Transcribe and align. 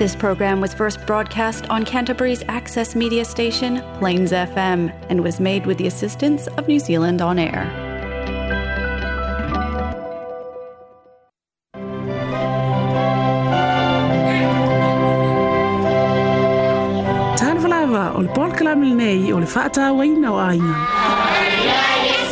This 0.00 0.16
program 0.16 0.62
was 0.62 0.72
first 0.72 1.06
broadcast 1.06 1.68
on 1.68 1.84
Canterbury's 1.84 2.42
access 2.48 2.94
media 2.96 3.22
station, 3.22 3.82
Plains 3.98 4.32
FM, 4.32 4.88
and 5.10 5.22
was 5.22 5.38
made 5.38 5.66
with 5.66 5.76
the 5.76 5.86
assistance 5.88 6.46
of 6.56 6.66
New 6.66 6.80
Zealand 6.80 7.20
On 7.20 7.38
Air. 7.38 7.66
Tanvalava, 17.42 18.14
o 18.16 18.20
le 18.24 18.28
polkalame 18.32 18.86
lenei 18.96 19.30
o 19.30 19.36
le 19.38 19.46
faatauaina 19.46 20.30
o 20.32 20.38
aina. 20.38 22.29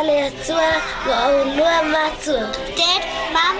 Aliyah 0.00 0.32
Dad, 2.80 3.02
Mom, 3.36 3.56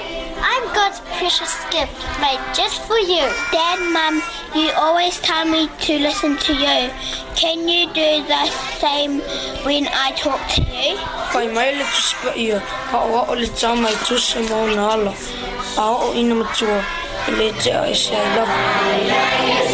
I'm 0.50 0.64
God's 0.78 1.00
precious 1.18 1.52
gift 1.68 1.92
made 2.18 2.40
just 2.54 2.80
for 2.88 2.96
you. 2.96 3.26
Dad, 3.52 3.78
Mom, 3.92 4.22
you 4.58 4.72
always 4.74 5.20
tell 5.20 5.44
me 5.44 5.68
to 5.82 5.98
listen 5.98 6.38
to 6.48 6.54
you. 6.54 6.88
Can 7.36 7.68
you 7.68 7.92
do 7.92 8.24
the 8.34 8.46
same 8.80 9.20
when 9.68 9.86
I 9.92 10.12
talk 10.16 10.40
to 10.56 10.62
you? 10.62 10.96
Kai 11.32 11.46
mai 11.56 11.70
le 11.78 11.84
tu 11.84 12.00
spa 12.10 12.32
ia, 12.44 12.58
ha 12.92 12.98
o 13.18 13.20
o 13.30 13.34
le 13.42 13.48
tau 13.60 13.74
mai 13.84 13.92
tu 14.06 14.16
se 14.16 14.40
mo 14.48 14.60
na 14.74 14.84
ala. 14.94 15.12
A 15.84 15.90
o 16.06 16.08
ina 16.22 16.34
matua, 16.40 16.78
le 17.36 17.48
te 17.60 17.70
a 17.80 17.84
e 17.90 17.94
se 18.04 18.16
I 18.16 18.24
love 18.36 19.68
you. 19.68 19.69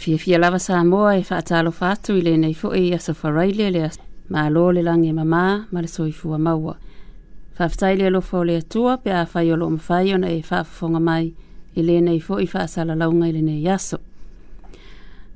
fia 0.00 0.18
fia 0.18 0.38
lava 0.38 0.58
sa 0.58 0.80
moa 0.84 1.16
e 1.18 1.22
whaatalo 1.30 1.70
fatu 1.76 2.16
i 2.16 2.20
lenei 2.24 2.54
fo 2.56 2.72
e 2.74 2.84
asa 2.96 3.12
whareile 3.22 3.66
le 3.74 3.86
ma 4.32 4.46
lo 4.50 4.70
le 4.72 4.82
lange 4.82 5.10
mamā 5.12 5.42
ma 5.72 5.78
le 5.82 5.88
soifua 5.88 6.38
maua. 6.38 6.74
fa 7.52 7.68
le 7.94 8.06
alofa 8.06 8.38
o 8.38 8.42
le 8.44 8.56
atua 8.62 8.96
pe 8.96 9.10
a 9.12 9.26
whai 9.32 9.50
o 9.52 9.56
loo 9.56 9.70
mawhai 9.70 10.14
ona 10.14 10.28
e 10.30 10.40
whaafafonga 10.40 11.00
mai 11.08 11.26
i 11.76 11.80
lenei 11.82 12.20
fo 12.20 12.38
i 12.40 12.48
whaasala 12.54 12.94
launga 12.96 13.28
i 13.28 13.32
lenei 13.32 13.68
aso. 13.68 13.98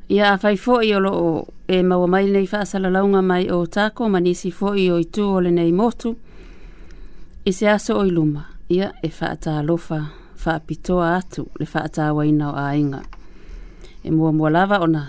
Ia 0.08 0.32
a 0.32 0.38
whai 0.42 0.56
fo 0.56 0.80
i 0.82 0.94
o 0.96 1.00
loo 1.00 1.46
e 1.68 1.82
maua 1.82 2.06
mai 2.06 2.24
lenei 2.26 2.48
whaasala 2.52 2.88
launga 2.90 3.22
mai 3.22 3.50
o 3.50 3.60
tako 3.66 4.08
ma 4.08 4.20
nisi 4.20 4.50
fo 4.50 4.72
i 4.74 4.88
o 4.90 4.96
i 4.98 5.04
tu 5.04 5.26
o 5.36 5.40
lenei 5.40 5.72
motu 5.72 6.16
i 7.44 7.52
se 7.52 7.68
aso 7.68 7.98
o 7.98 8.06
i 8.06 8.14
Ia 8.70 8.92
e 9.02 9.10
whaata 9.12 9.60
fa 10.36 10.60
pitoa 10.60 11.16
atu 11.16 11.44
le 11.60 11.66
whaata 11.74 12.06
awaina 12.06 12.50
o 12.52 12.56
ainga 12.56 13.02
e 14.04 14.10
mua 14.10 14.32
mua 14.32 14.50
lava 14.56 14.78
ona 14.86 15.02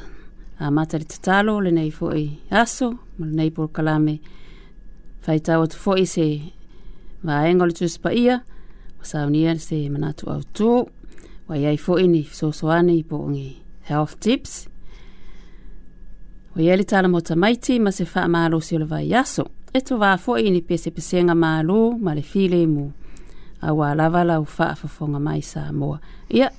a 0.60 0.66
matari 0.76 1.06
tatalo 1.12 1.54
le 1.64 1.72
nei 1.78 1.92
fo'i 1.98 2.26
aso 2.62 2.88
ma 3.18 3.26
le 3.28 3.32
nei 3.40 3.52
pol 3.56 3.68
kalame 3.76 4.16
faitau 5.24 5.60
atu 5.66 5.78
fo'i 5.84 6.06
se 6.16 6.26
vaega 7.26 7.64
o 7.64 7.68
le 7.68 7.74
tusi 7.78 8.00
paia 8.04 8.36
ua 9.00 9.06
saunia 9.12 9.52
se 9.68 9.78
manatu 9.94 10.24
autō 10.36 10.70
ua 11.50 11.56
iai 11.64 11.78
fo'i 11.86 12.06
ni 12.14 12.22
fesoaso 12.30 12.66
ane 12.78 12.94
i 12.96 13.04
po 13.10 13.16
ogi 13.28 13.50
health 13.90 14.16
tips 14.24 14.52
ua 16.56 16.60
iai 16.66 16.78
le 16.80 16.84
talamota 16.92 17.34
maiti 17.44 17.74
ma 17.84 17.92
se 17.98 18.04
fa'amalosi 18.14 18.72
o 18.76 18.80
le 18.82 18.88
vai 18.94 19.14
aso 19.22 19.44
e 19.76 19.80
tovā 19.88 20.16
fo'i 20.24 20.48
ni 20.56 20.62
pesepesega 20.70 21.36
malō 21.44 21.80
ma 22.04 22.16
le 22.18 22.22
file 22.32 22.62
mo 22.68 22.86
aua 23.68 23.92
lava 24.00 24.24
lau 24.24 24.46
fa'afofoga 24.58 25.20
mai 25.26 25.42
sa 25.44 25.62
moa 25.80 25.98
ia 26.32 26.40
yeah 26.40 26.56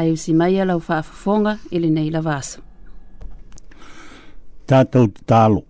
ai 0.00 0.12
usi 0.12 0.32
mai 0.38 0.60
ala 0.60 0.76
ufa 0.76 0.98
afofonga 1.02 1.52
ili 1.74 1.90
nei 1.96 2.10
la 2.14 2.20
vaso. 2.28 2.60
Tātou 4.68 5.06
tālo. 5.28 5.60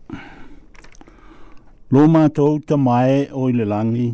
Lō 1.93 2.03
mātou 2.12 2.59
ta 2.69 2.77
mai 2.77 3.25
o 3.33 3.49
ile 3.49 3.65
langi, 3.65 4.11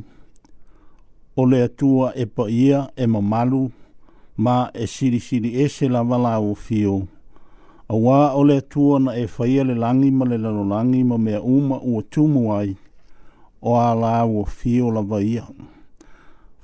o 1.37 1.47
le 1.51 1.65
atua 1.67 2.13
e 2.15 2.27
pa 2.31 2.47
ia 2.47 2.85
e 2.95 3.09
mamalu, 3.11 3.65
ma 4.37 4.71
e 4.71 4.87
siri 4.87 5.19
siri 5.21 5.51
e 5.65 5.67
se 5.69 5.89
la 5.91 6.03
wala 6.07 6.37
o 6.39 6.55
fio. 6.55 6.95
A 7.91 7.99
wā 7.99 8.21
o 8.39 8.45
le 8.47 8.61
atua 8.63 9.01
na 9.03 9.13
e 9.21 9.27
faia 9.29 9.65
le 9.67 9.75
langi 9.75 10.11
ma 10.13 10.25
le 10.31 10.39
lalolangi 10.39 11.03
ma 11.05 11.19
mea 11.19 11.43
uma 11.43 11.77
ua 11.83 12.03
tumu 12.03 12.53
ai, 12.57 12.71
o 13.61 13.75
a 13.81 13.91
la 13.99 14.15
o 14.25 14.45
fio 14.45 14.91
la 14.95 15.03
vaia. 15.03 15.43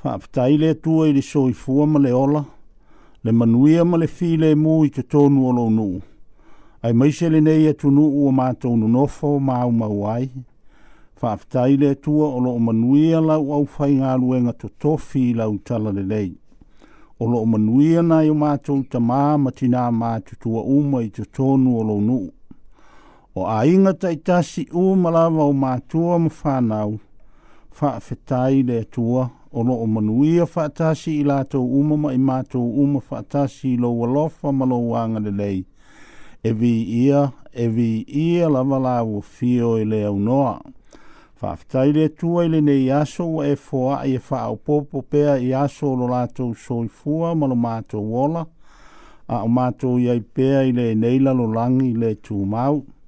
Whaaptai 0.05 0.57
le 0.57 0.71
atua 0.77 1.11
i 1.11 1.17
le 1.19 1.23
soifua 1.23 1.87
ma 1.87 1.99
le 1.99 2.13
ola, 2.15 2.45
le 3.23 3.33
manuia 3.33 3.85
ma 3.85 3.97
le 3.99 4.07
file 4.07 4.51
e 4.51 4.55
mu 4.57 4.79
i 4.87 4.91
te 4.91 5.03
tonu 5.05 5.45
o 5.47 5.69
nuu. 5.71 5.99
Ai 6.81 6.93
maise 6.95 7.29
le 7.29 7.41
nei 7.41 7.67
e 7.69 7.75
tunu 7.75 8.01
u 8.01 8.27
o 8.27 8.31
mātou 8.33 8.77
nofo 8.79 9.39
ma 9.39 9.61
au 9.65 9.71
mau 9.73 10.07
ai. 10.09 10.31
Whaaftai 11.21 11.77
le 11.77 11.91
tua 12.01 12.31
o 12.33 12.41
loo 12.41 12.57
manuia 12.59 13.21
lau 13.21 13.53
au 13.53 13.67
whai 13.77 13.99
ngā 13.99 14.15
luenga 14.17 14.55
to 14.57 14.71
tofi 14.81 15.35
lau 15.37 15.59
tala 15.69 15.93
le 15.93 16.03
lei. 16.09 16.31
O 17.21 17.27
loo 17.29 17.45
manuia 17.45 18.01
nai 18.03 18.31
o 18.31 18.35
mātou 18.35 18.81
ta 18.89 18.99
mā 18.99 19.51
tina 19.53 19.91
mātou 19.93 20.41
tua 20.41 20.63
uma 20.63 21.03
i 21.05 21.11
te 21.11 21.25
tonu 21.29 21.77
o 21.83 22.01
nuu. 22.01 22.31
O 23.37 23.45
a 23.47 23.61
inga 23.69 23.93
tai 23.93 24.17
tasi 24.17 24.65
u 24.73 24.95
malawa 24.97 25.45
o 25.45 25.53
mātua 25.53 26.17
mwhanau. 26.19 26.97
Whaafetai 27.81 28.63
le 28.67 28.81
tua 28.85 29.25
o 29.29 29.40
o 29.53 29.63
loo 29.65 29.87
manuia 29.87 30.47
faatasi 30.47 31.21
i 31.21 31.23
latou 31.27 31.81
uma 31.81 31.97
ma 31.97 32.11
i 32.15 32.19
matou 32.19 32.71
uma 32.83 33.01
faatasi 33.01 33.75
lo 33.77 33.91
lou 33.91 34.05
alofa 34.07 34.53
ma 34.53 34.65
lou 34.65 34.95
agalelei 34.97 35.65
e 36.45 36.51
ia 37.03 37.33
e 37.53 37.67
viia 37.69 38.49
lava 38.49 38.79
lauofio 38.79 39.75
i 39.79 39.83
e 39.83 39.85
le 39.85 40.05
aunoa 40.05 40.61
faafetai 41.37 41.93
le 41.93 42.09
tua 42.09 42.45
i 42.45 42.49
lenei 42.49 42.91
aso 42.93 43.27
ua 43.27 43.47
e 43.49 43.57
foaʻi 43.57 44.15
e 44.15 44.19
faaopoopo 44.19 45.03
pea 45.03 45.35
i 45.43 45.51
aso 45.55 45.93
o 45.93 45.97
lo 45.97 46.07
latou 46.07 46.55
soifua 46.55 47.35
ma 47.35 47.47
lo 47.51 47.57
matou 47.57 48.15
ola 48.15 48.47
a 49.27 49.43
o 49.43 49.49
mato 49.49 49.51
matou 49.59 49.99
iai 49.99 50.21
pea 50.21 50.63
i 50.63 50.73
lenei 50.73 51.19
lo 51.19 51.35
i 51.83 51.95
le 51.97 52.15
tumau 52.23 52.87
le 52.87 53.00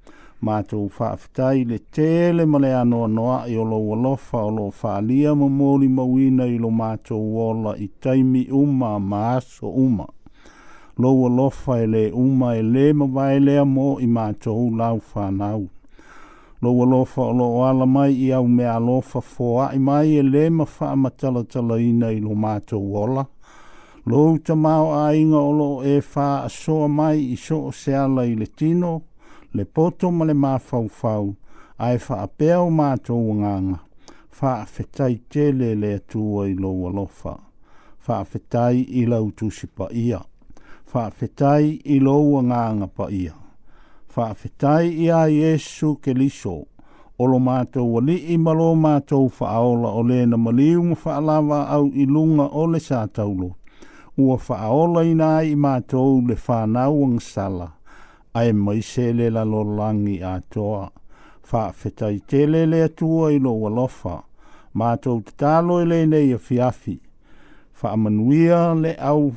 mātou 0.47 0.89
whaafitai 0.95 1.63
le 1.71 1.77
tele 1.95 2.45
male 2.51 2.71
anō 2.75 3.03
noa 3.13 3.37
i 3.51 3.55
olo 3.63 3.77
walofa 3.85 4.41
o 4.43 4.49
lo 4.57 4.65
whaalia 4.75 5.35
mo 5.39 5.47
mōri 5.59 5.87
mawina 5.99 6.49
i 6.51 6.57
lo 6.59 6.71
mātou 6.75 7.23
wola 7.37 7.77
i 7.79 7.87
taimi 8.03 8.45
uma 8.63 8.97
maaso 8.99 9.71
uma. 9.71 10.07
Lo 10.99 11.15
walofa 11.21 11.79
e 11.81 11.87
le 11.87 12.03
uma 12.11 12.57
e 12.57 12.63
le 12.63 12.89
mawai 12.93 13.39
lea 13.41 13.63
mō 13.67 13.95
i 14.05 14.09
mātou 14.13 14.67
lau 14.77 14.99
whanau. 15.13 15.63
Lo 16.63 16.75
walofa 16.77 17.23
o 17.23 17.33
lo 17.39 17.47
ala 17.67 17.87
mai 17.89 18.11
i 18.11 18.29
au 18.37 18.47
mea 18.49 18.75
alofa 18.81 19.23
fōa 19.25 19.71
i 19.75 19.79
mai 19.83 20.17
e 20.19 20.23
le 20.23 20.49
mawha 20.51 20.93
matalatala 21.05 21.79
ina 21.81 22.11
i 22.13 22.21
lo 22.23 22.35
mātou 22.35 22.83
wola. 22.95 23.25
Lo 24.07 24.27
uta 24.35 24.55
mau 24.57 24.91
a 24.99 25.07
inga 25.15 25.39
o 25.63 25.81
e 25.87 26.01
wha 26.03 26.29
soa 26.51 26.89
mai 26.89 27.17
i 27.33 27.37
so 27.37 27.71
se 27.71 27.95
ala 27.95 28.27
i 28.27 28.35
le 28.35 28.47
tino 28.47 28.93
le 29.55 29.65
poto 29.67 30.09
ma 30.11 30.25
le 30.25 30.33
mafaufau 30.35 31.35
a 31.79 31.93
e 31.95 31.99
faapea 32.01 32.57
o 32.65 32.69
mātou 32.79 33.25
nganga 33.39 33.81
faafetai 34.39 35.17
tele 35.31 35.75
le 35.81 35.91
atua 35.99 36.47
i 36.49 36.55
lou 36.57 36.87
alofa 36.89 37.35
faafetai 38.07 38.81
i 39.03 39.05
lau 39.11 39.29
tusi 39.37 39.69
paia 39.77 40.23
faafetai 40.93 41.67
i 41.95 41.99
lou 42.01 42.39
agaga 42.41 42.89
paia 42.97 43.35
faafetai 44.15 44.89
iā 45.05 45.21
iesu 45.35 45.97
keliso 46.03 46.55
o 47.19 47.29
lo 47.33 47.39
mātou 47.51 48.01
alii 48.01 48.39
ma 48.45 48.57
lo 48.57 48.71
mātou 48.87 49.29
faaola 49.39 49.93
o 50.01 50.07
lē 50.09 50.25
na 50.33 50.37
maliu 50.41 50.95
fa 50.97 51.03
faalava 51.05 51.61
au 51.77 51.93
i 52.05 52.09
luga 52.09 52.49
o 52.49 52.65
le 52.73 52.81
sa 52.81 53.05
taulo 53.07 53.53
ua 54.17 54.39
faaola 54.49 55.05
ina 55.13 55.31
ai 55.43 55.53
i 55.53 55.61
mātou 55.67 56.25
le 56.29 56.41
fanau 56.47 57.05
agasala 57.13 57.71
ae 58.35 58.53
maise 58.53 59.13
le 59.13 59.27
lalolagi 59.31 60.23
atoa 60.25 60.91
faafetai 61.49 62.19
tele 62.31 62.67
le 62.67 62.83
atua 62.89 63.33
i 63.33 63.39
lou 63.39 63.67
alofa 63.69 64.15
matou 64.75 65.21
tatalo 65.21 65.81
i 65.85 66.39
fiafi. 66.47 66.99
Fa 67.73 67.89
faamanuia 67.89 68.75
le 68.75 68.93
au 68.95 69.33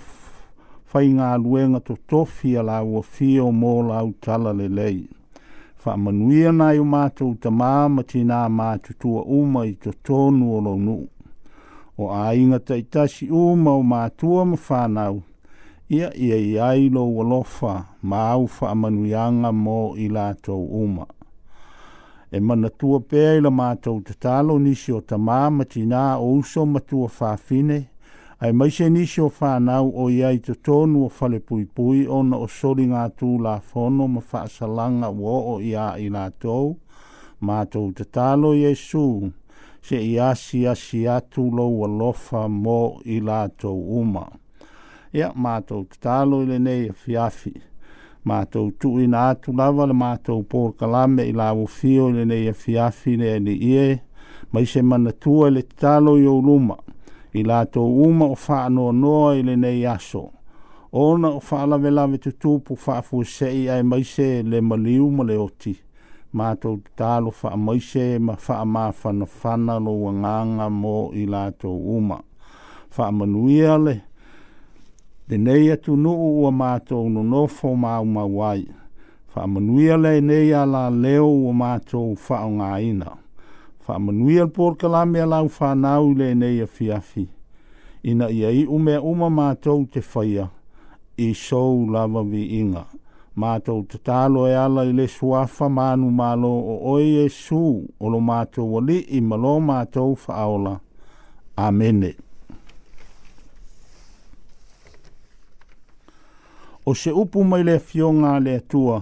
faigaluega 0.91 1.79
totofi 1.79 2.57
a 2.57 2.63
lauafia 2.63 3.43
o 3.43 3.51
mo 3.51 3.81
lau 3.87 4.13
tala 4.21 4.53
lelei 4.53 5.09
faamanuia 5.75 6.51
nai 6.51 6.79
o 6.79 6.85
matou 6.85 7.33
tamā 7.35 7.89
ma 7.95 8.01
tinā 8.03 8.49
matutua 8.49 9.21
uma 9.23 9.65
i 9.65 9.73
totonu 9.73 10.55
o 10.55 10.59
lou 10.61 10.79
nuu 10.79 11.07
o 11.97 12.11
aiga 12.11 12.57
taʻitasi 12.59 13.29
uma 13.31 13.71
o 13.75 13.83
matua 13.83 14.45
ma 14.45 14.55
fanau 14.57 15.21
ia 15.89 16.09
ia 16.17 16.65
i 16.73 16.89
lo 16.89 17.15
walofa 17.15 17.85
ma 18.01 18.29
au 18.29 18.47
whaamanuianga 18.61 19.51
mō 19.53 19.79
i 20.03 20.07
lātou 20.09 20.63
uma. 20.81 21.05
E 22.33 22.39
mana 22.41 22.69
tua 22.73 22.99
pēa 23.05 23.35
i 23.37 23.41
la 23.45 23.51
mātou 23.53 23.99
te 24.03 24.15
nisi 24.59 24.91
o 24.91 24.99
ta 25.01 25.17
māma 25.17 25.63
tina 25.65 26.17
o 26.19 26.33
uso 26.39 26.65
matua 26.65 27.07
whāwhine, 27.07 27.85
ai 28.41 28.51
maise 28.51 28.89
nisi 28.89 29.21
o 29.21 29.29
whānau 29.29 29.91
o 29.93 30.09
iai 30.09 30.39
te 30.39 30.53
tōnu 30.53 31.05
o 31.05 31.11
whale 31.19 31.39
pui 31.39 31.65
pui 31.65 32.05
o 32.07 32.23
na 32.23 32.37
o 32.37 32.47
sori 32.47 32.87
ngā 32.89 33.05
tū 33.19 33.37
la 33.43 33.59
whono 33.61 34.07
ma 34.07 34.21
whaasalanga 34.21 35.13
wō 35.13 35.35
o 35.53 35.59
ia 35.61 35.93
i 36.01 36.09
lātou, 36.09 36.77
ma 37.41 37.63
te 37.65 37.79
tālo 38.09 38.55
yesu, 38.57 39.29
se 39.85 40.01
i 40.01 40.17
asi 40.19 40.65
asi 40.67 41.07
atu 41.07 41.45
lo 41.53 41.69
walofa 41.77 42.47
mo 42.49 42.99
i 43.05 43.21
lātou 43.21 43.77
uma 44.01 44.25
ia 45.15 45.31
mātou 45.35 45.83
te 45.87 45.99
tālo 46.03 46.41
i 46.43 46.47
le 46.49 46.57
nei 46.59 46.87
a 46.89 46.93
e 46.93 46.97
fiafi. 47.05 47.53
Mātou 48.25 48.71
tu 48.81 48.95
i 48.99 49.05
nā 49.07 49.23
tu 49.41 49.53
lawa 49.55 49.85
le 49.87 49.93
mātou 49.95 50.41
pōr 50.49 50.71
kalame 50.79 51.25
i 51.29 51.33
lāwo 51.37 51.67
fio 51.69 52.07
i 52.09 52.15
le 52.17 52.23
e 52.25 52.29
nei 52.31 52.47
a 52.51 52.55
fiafi 52.61 53.15
ne 53.21 53.35
ni 53.43 53.53
ie, 53.77 53.91
ma 54.51 54.63
i 54.63 54.81
mana 54.83 55.11
tua 55.13 55.49
le 55.53 55.61
tālo 55.67 56.17
i 56.19 56.23
luma, 56.23 56.75
i 57.37 57.43
lātou 57.43 57.85
uma 58.07 58.29
o 58.31 58.35
wha 58.35 58.59
anō 58.67 58.89
noa 58.95 59.35
i 59.39 59.43
le 59.43 59.55
nei 59.59 59.85
aso. 59.85 60.25
Ona 60.95 61.29
o 61.35 61.39
wha 61.43 61.61
alawe 61.65 61.91
lawe 61.91 62.19
tu 62.23 62.31
tu 62.39 62.57
pu 62.65 62.77
wha 62.85 62.97
afu 63.01 63.23
sei 63.23 63.67
ai 63.69 63.83
mai 63.83 64.03
se 64.03 64.41
le 64.43 64.61
maliu 64.61 65.09
ma 65.11 65.23
le 65.27 65.35
oti. 65.41 65.75
Mātou 66.35 66.81
te 66.83 66.91
tālo 66.99 67.31
wha 67.41 67.53
mai 67.55 67.79
se 67.79 68.17
ma 68.19 68.35
wha 68.47 68.63
ma 68.65 68.87
whana 69.03 69.25
whana 69.41 69.77
lo 69.79 69.93
wanganga 70.01 70.67
mō 70.71 70.97
i 71.15 71.25
lātou 71.31 71.77
uma. 71.97 72.17
Wha 72.95 73.09
manuia 73.11 73.77
le, 73.79 73.93
mātou 73.99 74.13
le 75.29 75.37
nei 75.37 75.71
atu 75.71 75.95
nuu 75.97 76.41
ua 76.43 76.51
mātou 76.51 77.07
no 77.09 77.23
nofo 77.23 77.71
māu 77.75 78.05
mawai. 78.05 78.67
Whaamanuia 79.35 79.97
le 79.97 80.19
nei 80.21 80.51
a 80.53 80.65
la 80.69 80.89
leo 80.89 81.25
ua 81.31 81.53
mātou 81.57 82.13
whao 82.27 82.51
ngā 82.59 82.73
ina. 82.85 83.15
Whaamanuia 83.87 84.45
le 84.45 84.53
pōrka 84.53 84.89
la 84.91 85.03
mea 85.05 85.25
lau 85.25 85.49
whanau 85.59 86.11
le 86.17 86.29
nei 86.37 86.61
a 86.61 86.67
fiafi. 86.67 87.25
Ina 88.05 88.29
ia 88.29 88.51
i 88.53 88.65
umea 88.69 89.01
uma 89.01 89.31
mātou 89.33 89.87
te 89.89 90.03
whaia 90.13 90.45
i 91.25 91.31
sou 91.37 91.87
lava 91.89 92.21
vi 92.23 92.45
inga. 92.59 92.85
Mātou 93.35 93.81
te 93.89 93.97
tālo 94.05 94.45
e 94.47 94.53
ala 94.55 94.85
i 94.87 94.93
le 94.95 95.07
suafa 95.11 95.67
mānu 95.67 96.11
mālo 96.15 96.53
o 96.53 96.77
oi 96.93 97.25
e 97.25 97.25
sū 97.33 97.63
o 97.99 98.13
lo 98.13 98.21
mātou 98.23 98.77
wali 98.77 99.01
i 99.09 99.19
malo 99.25 99.57
mātou 99.59 100.13
whaola. 100.27 100.77
Amenet. 101.57 102.21
o 106.85 106.93
se 106.95 107.11
upu 107.11 107.43
mai 107.43 107.63
le 107.63 107.79
fionga 107.79 108.39
le 108.39 108.59
tua 108.69 109.01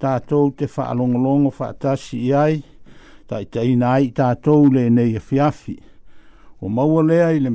tātou 0.00 0.50
te 0.56 0.64
whaalongolongo 0.64 1.50
whaatasi 1.58 2.16
i 2.28 2.30
ai 2.34 2.56
ta 3.28 3.42
i 3.44 3.48
teina 3.52 3.90
ai 3.98 4.08
tātou 4.16 4.70
le 4.72 4.86
nei 4.90 5.12
e 5.16 5.20
fiafi 5.20 5.76
o 6.60 6.68
maua 6.72 7.02
le 7.04 7.18
ai 7.24 7.42
le 7.44 7.52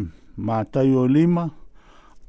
mātai 0.49 0.93
o 0.95 1.07
lima 1.09 1.47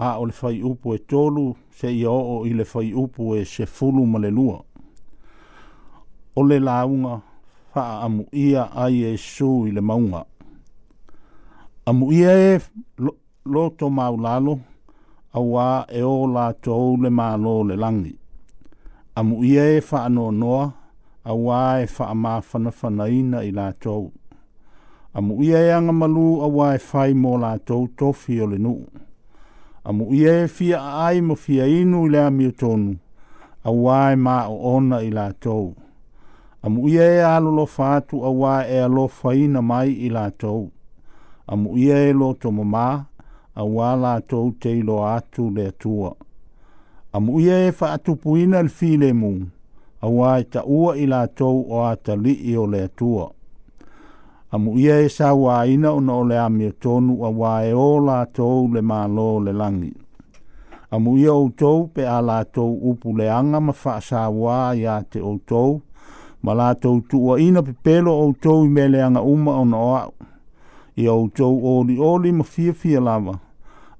a 0.00 0.14
o 0.20 0.24
le 0.30 0.38
whai 0.40 0.62
upu 0.72 0.94
e 0.96 1.02
tolu 1.12 1.44
se 1.76 1.92
i 1.92 2.00
o 2.08 2.16
o 2.36 2.38
i 2.48 2.54
le 2.56 2.64
whai 2.72 2.92
upu 3.04 3.34
e 3.36 3.44
se 3.44 3.66
fulu 3.68 4.06
ma 4.08 4.18
le 4.24 4.30
lua 4.38 4.56
o 6.40 6.46
le 6.48 6.58
launga 6.60 7.18
wha 7.74 7.84
amu 8.06 8.24
ia 8.32 8.70
ai 8.72 9.04
e 9.12 9.16
su 9.20 9.66
i 9.68 9.74
le 9.76 9.80
maunga 9.84 10.24
amu 11.84 12.12
ia 12.16 12.32
e 12.54 12.60
lo, 13.04 13.14
lo 13.44 13.68
to 13.70 13.90
maulalo 13.90 14.58
awa 15.32 15.86
e 15.88 16.02
o 16.02 16.26
la 16.26 16.52
tou 16.62 16.96
le 17.02 17.10
malo 17.10 17.62
le 17.68 17.76
langi. 17.76 18.14
Amu 19.16 19.44
ia 19.44 19.64
e 19.76 19.82
wha 19.90 19.98
anō 20.08 20.26
noa, 20.34 20.72
awa 21.24 21.80
e 21.82 21.86
wha 21.96 22.04
ama 22.10 22.40
whana 22.40 22.70
whana 22.80 23.08
ina 23.08 23.42
i 23.46 23.50
la 23.50 23.72
tou. 23.82 24.12
Amu 25.14 25.42
ia 25.42 25.58
e 25.58 25.70
anga 25.72 25.92
malu 25.92 26.42
awa 26.46 26.74
e 26.74 26.78
whai 26.92 27.12
mō 27.14 27.32
la 27.40 27.58
tou 27.58 27.86
tofi 27.98 28.40
o 28.40 28.46
le 28.46 28.58
nuu. 28.58 28.86
Amu 29.84 30.04
ia 30.14 30.32
e 30.44 30.48
fia 30.48 30.78
ai 31.06 31.20
mo 31.20 31.34
fia 31.34 31.66
inu 31.66 32.04
i 32.06 32.08
lea 32.12 32.30
mi 32.30 32.50
tonu, 32.60 32.96
awa 33.68 34.12
e 34.12 34.16
ma 34.16 34.36
o 34.52 34.56
ona 34.76 34.98
i 35.02 35.10
la 35.10 35.26
tou. 35.44 35.74
Amu 36.64 36.88
ia 36.88 37.04
e 37.18 37.22
alolo 37.34 37.66
fatu 37.66 38.16
awa 38.30 38.54
e 38.74 38.78
alo 38.86 39.08
faina 39.18 39.60
mai 39.70 39.88
i 39.88 40.08
la 40.16 40.26
tou. 40.42 40.70
Amu 41.50 41.70
ia 41.82 41.96
e 42.10 42.12
lo 42.20 42.28
tomo 42.42 42.64
maa, 42.74 42.96
a 43.56 43.64
wala 43.64 44.20
to 44.28 44.50
te 44.60 44.74
lo 44.82 45.00
atu 45.06 45.50
le 45.56 45.70
tua. 45.78 46.12
A 47.14 47.18
mu 47.24 47.32
e 47.58 47.72
fa 47.78 47.86
atu 47.98 48.12
puina 48.22 48.58
le 48.62 48.68
file 48.78 49.10
mu, 49.20 49.32
a 50.00 50.06
wai 50.18 50.40
e 50.40 50.44
ta 50.52 50.60
ua 50.76 50.90
ila 51.04 51.20
to 51.38 51.48
o 51.68 51.78
ata 51.90 52.12
li 52.24 52.32
i 52.52 52.56
o 52.56 52.64
le 52.72 52.82
tua. 52.98 53.26
A 54.50 54.56
mu 54.62 54.70
e 54.78 54.98
sa 55.16 55.28
waina 55.44 55.90
ina 55.98 56.12
o 56.12 56.22
le 56.30 56.36
amia 56.46 56.70
tonu 56.82 57.12
a 57.24 57.30
wai 57.40 57.66
e 57.70 57.72
o 57.86 57.90
la 58.08 58.18
to 58.36 58.48
le 58.72 58.80
malo 58.90 59.30
le 59.44 59.52
langi. 59.60 59.92
A 60.90 60.96
mu 61.02 61.12
o 61.34 61.50
tou 61.60 61.78
pe 61.94 62.02
a 62.06 62.18
la 62.28 62.38
to 62.54 62.62
upu 62.88 63.08
le 63.18 63.26
anga 63.38 63.58
ma 63.66 63.72
fa 63.82 63.94
sa 64.08 64.20
wai 64.42 64.78
a 64.86 65.02
te 65.10 65.18
o 65.20 65.32
to, 65.50 65.64
ma 66.44 66.52
la 66.60 66.68
to 66.82 66.90
tua 67.10 67.34
ina 67.46 67.60
pe 67.66 67.72
pelo 67.84 68.12
o 68.24 68.32
tou 68.44 68.58
i 68.64 68.68
mele 68.76 68.98
anga 69.06 69.20
uma 69.34 69.52
o 69.60 69.64
na 69.72 69.78
o 69.78 69.98
i 70.96 71.06
outou 71.08 71.60
oli 71.64 71.98
oli 71.98 72.32
ma 72.32 72.42
fia 72.44 72.72
fia 72.72 73.00
lava. 73.00 73.38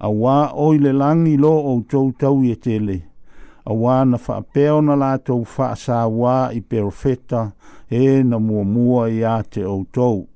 A 0.01 0.09
wā 0.09 0.51
oi 0.55 0.79
le 0.79 0.93
langi 0.93 1.37
lo 1.37 1.53
outou 1.53 2.13
tau 2.19 2.43
i 2.43 2.53
e 2.53 2.57
tele. 2.57 3.01
A 3.65 3.73
wā 3.77 4.03
na 4.09 4.17
whaapeo 4.19 4.81
na 4.83 4.95
lātou 4.97 5.45
whaasā 5.45 6.01
wā 6.09 6.51
i 6.57 6.61
perofeta 6.63 7.51
e 7.91 8.23
na 8.25 8.39
mua 8.39 8.65
mua 8.65 9.09
i 9.11 9.23
a 9.25 9.41
te 9.43 9.65
outou. 9.65 10.27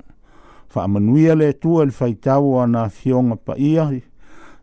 manuia 0.76 1.34
le 1.34 1.52
tua 1.52 1.84
le 1.84 1.92
whaitau 2.00 2.58
ana 2.62 2.88
fionga 2.90 3.36
pa 3.36 3.54
ia 3.56 3.88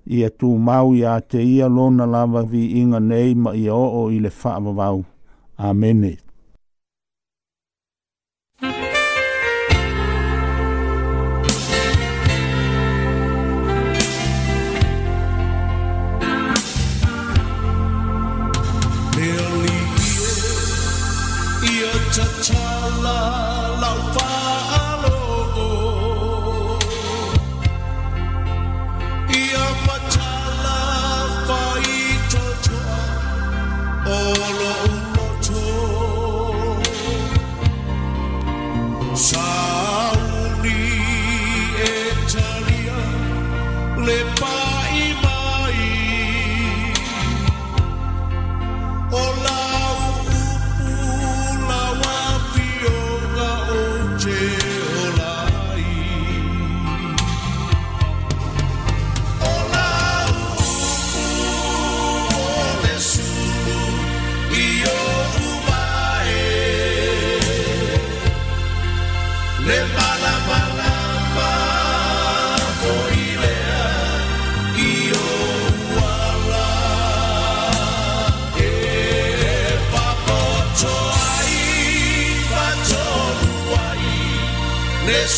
i 0.06 0.28
tu 0.38 0.58
mau 0.58 0.94
i 0.94 1.04
a 1.06 1.20
te 1.22 1.40
ia 1.42 1.68
lona 1.68 2.06
lava 2.06 2.44
vi 2.44 2.80
inga 2.82 3.00
nei 3.00 3.34
ma 3.36 3.56
i 3.56 3.68
o 3.70 3.86
o 4.04 4.12
i 4.12 4.20
le 4.20 4.30
whaavavau. 4.30 5.04
Amenet. 5.58 6.24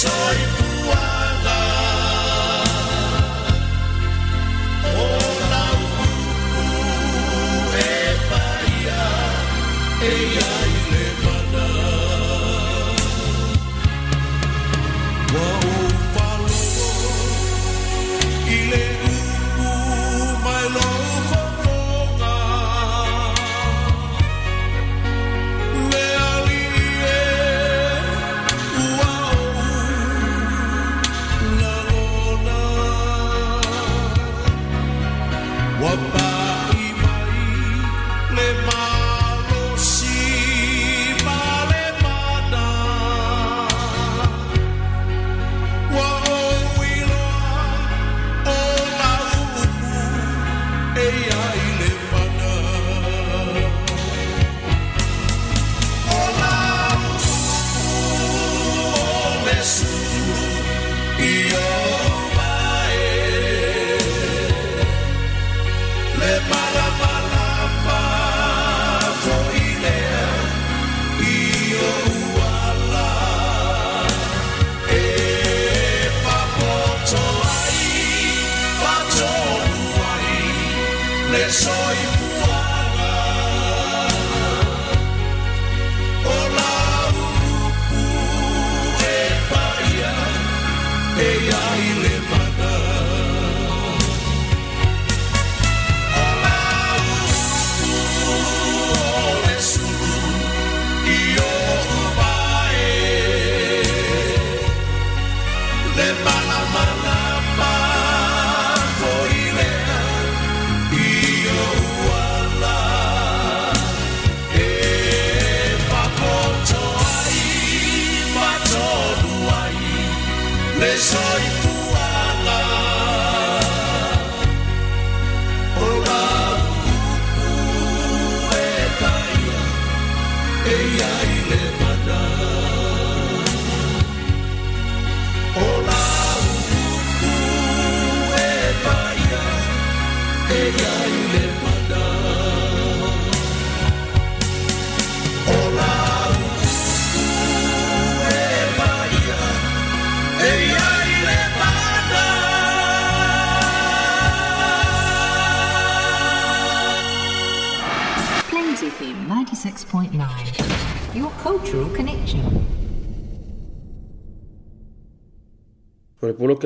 soy 0.03 0.52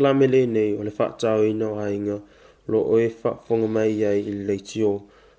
lame 0.07 0.27
lenei 0.27 0.77
o 0.79 0.81
le 0.87 0.91
faatauina 0.97 1.65
o 1.73 1.79
aiga 1.87 2.17
lo 2.71 2.79
oe 2.93 3.07
faafofoga 3.21 3.67
mai 3.75 3.95
ai 4.09 4.19
i 4.23 4.33
le 4.37 4.43
leitio 4.49 4.91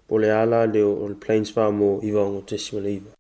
po 0.07 0.15
le 0.23 0.29
ala 0.43 0.61
leo 0.75 0.93
o 1.03 1.05
le 1.13 1.19
plains 1.23 1.51
famo 1.55 1.89
i 2.09 2.11
vaogo 2.15 2.41
tesima 2.51 2.81
le 2.85 2.93
iva 2.99 3.11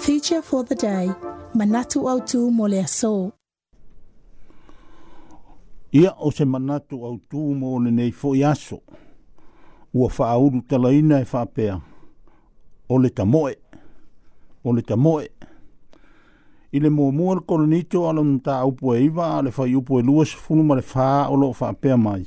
Feature 0.00 0.42
for 0.42 0.64
the 0.64 0.74
day, 0.74 1.08
Manatu 1.54 2.02
Autu 2.08 2.50
Mole 2.52 2.82
Aso. 2.82 3.32
Ia 5.94 6.14
o 6.18 6.30
se 6.30 6.44
manatu 6.44 7.04
au 7.04 7.18
tū 7.30 7.38
mō 7.60 7.74
ne 7.84 7.90
nei 7.92 8.10
fo 8.12 8.30
aso. 8.48 8.78
Ua 9.94 10.08
whaauru 10.08 10.62
talaina 10.66 11.20
e 11.20 11.24
whapea. 11.32 11.80
O 12.88 12.94
le 12.96 13.10
ta 13.10 13.24
moe. 13.24 13.54
O 14.64 14.70
le 14.72 14.80
ta 14.80 14.96
moe. 14.96 15.12
O 15.20 15.20
le 15.20 15.26
ta 15.28 15.44
moe 15.44 15.51
i 16.72 16.80
le 16.80 16.88
muamua 16.90 17.34
le 17.34 17.40
kolonito 17.40 18.08
a 18.08 18.12
lona 18.16 18.38
taupu 18.38 18.94
e 18.94 19.02
iva 19.04 19.26
a 19.38 19.42
le 19.42 19.50
faiupu 19.52 19.98
e, 19.98 20.02
e 20.02 20.06
lua 20.06 20.24
sefulu 20.24 20.62
ma 20.64 20.74
le 20.74 20.80
fā 20.82 21.28
o 21.28 21.34
loo 21.36 21.52
faapea 21.52 21.96
mai 22.00 22.24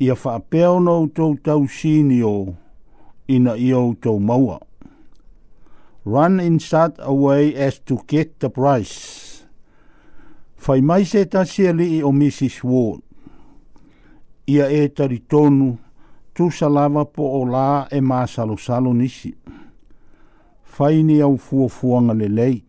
ia 0.00 0.14
faapea 0.14 0.70
ona 0.78 0.90
outou 1.02 1.34
tausini 1.42 2.22
o 2.22 2.54
ina 3.28 3.56
ia 3.58 3.76
outou 3.78 4.20
maua 4.20 4.60
run 6.06 6.38
in 6.40 6.58
start 6.60 6.94
away 6.98 7.50
as 7.66 7.80
to 7.82 7.98
get 8.08 8.38
the 8.38 8.50
price 8.50 9.42
fai 10.54 10.80
mai 10.80 11.02
se 11.04 11.24
tasi 11.26 11.66
e 11.68 11.90
i 11.98 12.02
o 12.02 12.12
mrs 12.12 12.62
ward 12.64 13.02
ia 14.46 14.70
e 14.70 14.86
talitonu 14.88 15.72
tusa 16.34 16.68
lava 16.68 17.04
po 17.04 17.26
o 17.42 17.44
lā 17.44 17.86
e 17.90 18.00
masalosalo 18.00 18.94
nisi 18.94 19.34
fai 20.62 21.02
ni 21.02 21.20
au 21.20 21.36
fuo 21.36 21.68
fuafuaga 21.68 22.14
lelei 22.14 22.62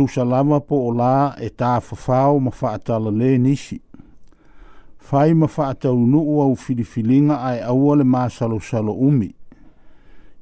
tusa 0.00 0.24
lava 0.24 0.60
po 0.64 0.78
o 0.88 0.92
la 0.96 1.34
e 1.44 1.50
tā 1.60 1.74
fafau 1.84 2.38
ma 2.40 2.50
whaatala 2.56 3.10
le 3.20 3.34
nisi. 3.38 3.76
Fai 4.98 5.34
ma 5.36 5.44
whaatau 5.46 5.98
nuu 6.12 6.38
au 6.42 6.54
filifilinga 6.56 7.36
ai 7.48 7.58
aua 7.60 7.96
le 8.00 8.04
māsalo 8.14 8.60
salo 8.68 8.94
umi. 8.94 9.28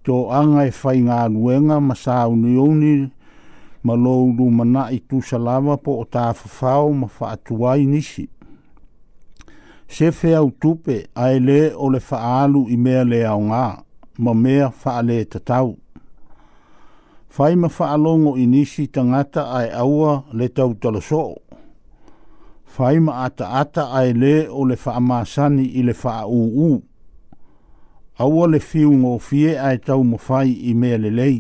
Tō 0.05 0.19
anga 0.31 0.63
e 0.69 0.71
fai 0.71 1.01
ngā 1.09 1.17
nuenga 1.35 1.81
ma 1.83 1.95
sā 1.99 2.21
unioni 2.31 2.93
ma 3.85 3.95
lōuru 4.05 4.47
mana 4.61 4.87
i 4.95 5.01
tusa 5.11 5.39
lava 5.43 5.75
po 5.77 5.97
o 6.05 6.07
tā 6.07 6.29
fafau 6.39 6.95
ma 7.01 7.11
whaatuai 7.19 7.87
nisi. 7.91 8.29
Se 9.91 10.13
fea 10.21 10.45
utupe 10.53 11.03
ai 11.27 11.41
le 11.51 11.61
o 11.75 11.91
le 11.91 11.99
faalu 12.01 12.67
i 12.71 12.77
mea 12.79 13.03
le 13.05 13.25
ngā 13.51 13.67
ma 14.23 14.33
mea 14.35 14.71
faale 14.71 15.19
tatau 15.27 15.75
fai 17.39 17.55
ma 17.57 17.69
faalongo 17.69 18.35
i 18.37 18.47
nisi 18.47 18.87
tangata 18.87 19.43
ai 19.59 19.69
aua 19.83 20.25
le 20.39 20.49
tau 20.49 20.75
talosoo. 20.75 21.35
Fai 22.75 22.99
ma 23.01 23.13
ata 23.27 23.47
ata 23.63 23.85
ai 23.99 24.11
le 24.23 24.37
o 24.59 24.63
le 24.69 24.77
faamasani 24.85 25.67
i 25.79 25.83
le 25.87 25.95
faa 26.03 26.23
uu. 26.27 26.75
Aua 28.23 28.45
le 28.53 28.59
fiu 28.69 28.91
ngō 29.01 29.13
fie 29.29 29.53
ai 29.67 29.79
tau 29.87 30.01
mo 30.11 30.19
fai 30.27 30.49
i 30.51 30.73
mea 30.81 30.99
le 31.03 31.11
lei. 31.19 31.37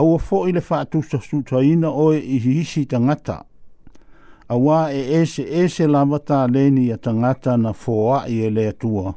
Aua 0.00 0.16
fo 0.26 0.38
i 0.48 0.56
le 0.56 0.62
faa 0.68 0.82
tusa 0.92 1.18
sutaina 1.28 1.88
oe 2.04 2.16
i 2.16 2.36
hisi 2.44 2.82
tangata. 2.92 3.36
Awa 4.52 4.78
e 4.98 5.02
ese 5.20 5.44
ese 5.64 5.84
lavata 5.94 6.40
leni 6.54 6.84
a 6.92 6.96
tangata 7.04 7.52
na 7.62 7.72
foa 7.82 8.18
i 8.28 8.36
e 8.40 8.48
le 8.56 8.64
atua. 8.72 9.08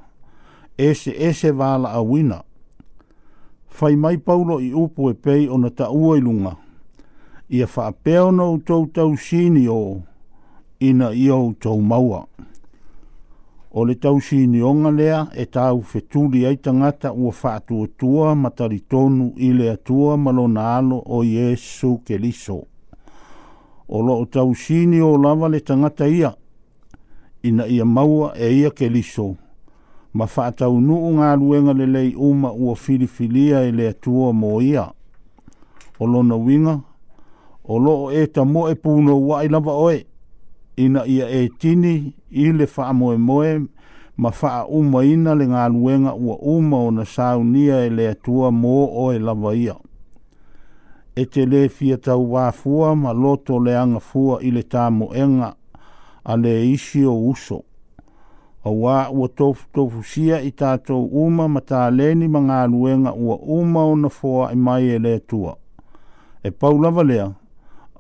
Ese 0.88 1.12
ese 1.27 1.49
wala 1.59 1.89
a 1.91 2.01
wina 2.12 2.39
fai 3.81 3.95
mai 3.95 4.19
paulo 4.19 4.59
i 4.59 4.73
upo 4.73 5.03
e 5.09 5.13
pei 5.15 5.47
o 5.47 5.57
na 5.57 5.69
taua 5.69 6.17
i 6.17 6.19
lunga. 6.21 6.51
Ia 7.49 7.65
wha 7.75 7.91
peono 8.03 8.43
o 8.53 8.57
tau 8.59 8.87
tau 8.91 9.15
sini 9.17 9.67
o 9.71 10.01
ina 10.79 11.13
i 11.15 11.29
o 11.31 11.53
tau 11.63 11.79
maua. 11.79 12.25
O 13.71 13.85
le 13.85 13.95
tau 13.95 14.19
sini 14.19 14.59
o 14.61 14.73
lea 14.91 15.19
e 15.31 15.45
tau 15.47 15.79
fetuli 15.81 16.43
ai 16.45 16.59
tangata 16.59 17.13
ua 17.13 17.31
wha 17.41 17.59
tua 17.67 17.87
tua 17.95 18.35
mataritonu 18.35 19.31
i 19.37 19.53
le 19.53 19.69
atua 19.69 20.17
malona 20.17 20.75
alo 20.75 20.97
o 21.05 21.23
Jesu 21.23 22.01
ke 22.03 22.17
liso. 22.17 22.59
O 23.87 24.01
lo 24.01 24.19
o 24.19 24.25
tau 24.25 24.53
sini 24.53 24.99
o 24.99 25.15
lava 25.15 25.47
le 25.47 25.61
tangata 25.63 26.05
ia 26.05 26.35
ina 27.43 27.63
ia 27.65 27.85
maua 27.85 28.33
e 28.35 28.53
ia 28.59 28.71
ke 28.71 28.89
liso 28.89 29.37
ma 30.13 30.26
whaatau 30.36 30.80
nuu 30.82 31.10
ngā 31.19 31.36
luenga 31.38 31.74
le 31.78 31.86
lei 31.86 32.13
uma 32.15 32.50
o 32.67 32.74
filifilia 32.76 33.62
e 33.67 33.72
le 33.72 33.88
atua 33.89 34.32
mō 34.34 34.58
ia. 34.65 34.88
O 36.00 36.08
lona 36.08 36.36
winga, 36.36 36.78
o 37.63 37.78
loo 37.78 38.10
eta 38.12 38.45
mo 38.45 38.67
e 38.72 38.76
pūno 38.76 39.19
wa 39.28 39.43
i 39.45 39.50
lava 39.52 39.74
oe, 39.78 40.00
ina 40.78 41.04
ia 41.06 41.28
e 41.30 41.50
tini 41.60 41.93
i 42.32 42.48
le 42.56 42.67
wha 42.78 42.93
moe 42.93 43.17
moe, 43.17 43.52
ma 44.17 44.30
wha 44.41 44.65
uma 44.65 45.04
ina 45.04 45.36
le 45.36 45.45
ngā 45.52 45.67
luenga 45.72 46.13
ua 46.13 46.38
uma 46.41 46.78
o 46.80 46.91
na 46.91 47.06
saunia 47.06 47.86
e 47.86 47.89
le 47.89 48.08
atua 48.10 48.50
mō 48.52 48.74
oe 49.06 49.19
lava 49.19 49.54
ia. 49.56 49.76
E 51.15 51.26
te 51.26 51.45
le 51.45 51.67
fia 51.69 51.98
tau 51.98 52.24
wāfua 52.34 52.95
ma 52.95 53.12
loto 53.13 53.60
le 53.60 53.76
anga 53.78 54.00
fua 54.00 54.39
i 54.41 54.52
le 54.52 54.62
tā 54.62 54.89
moenga 54.89 55.56
a 56.24 56.36
le 56.38 56.58
uso 57.10 57.63
awa 58.65 59.10
ua 59.12 59.28
tofu 59.28 59.67
tofu 59.74 60.04
sia 60.04 60.41
i 60.41 60.50
tātou 60.52 61.06
uma 61.26 61.48
ma 61.48 61.62
tā 61.67 61.86
leni 61.95 62.28
ma 62.28 62.39
ngā 62.43 62.63
luenga 62.72 63.12
ua 63.15 63.38
uma 63.60 63.84
o 63.91 63.95
na 63.95 64.08
fōa 64.12 64.50
i 64.54 64.58
mai 64.60 64.89
e 64.91 64.98
le 65.00 65.19
tua. 65.19 65.56
E 66.43 66.52
paulava 66.52 67.04
lea, 67.04 67.30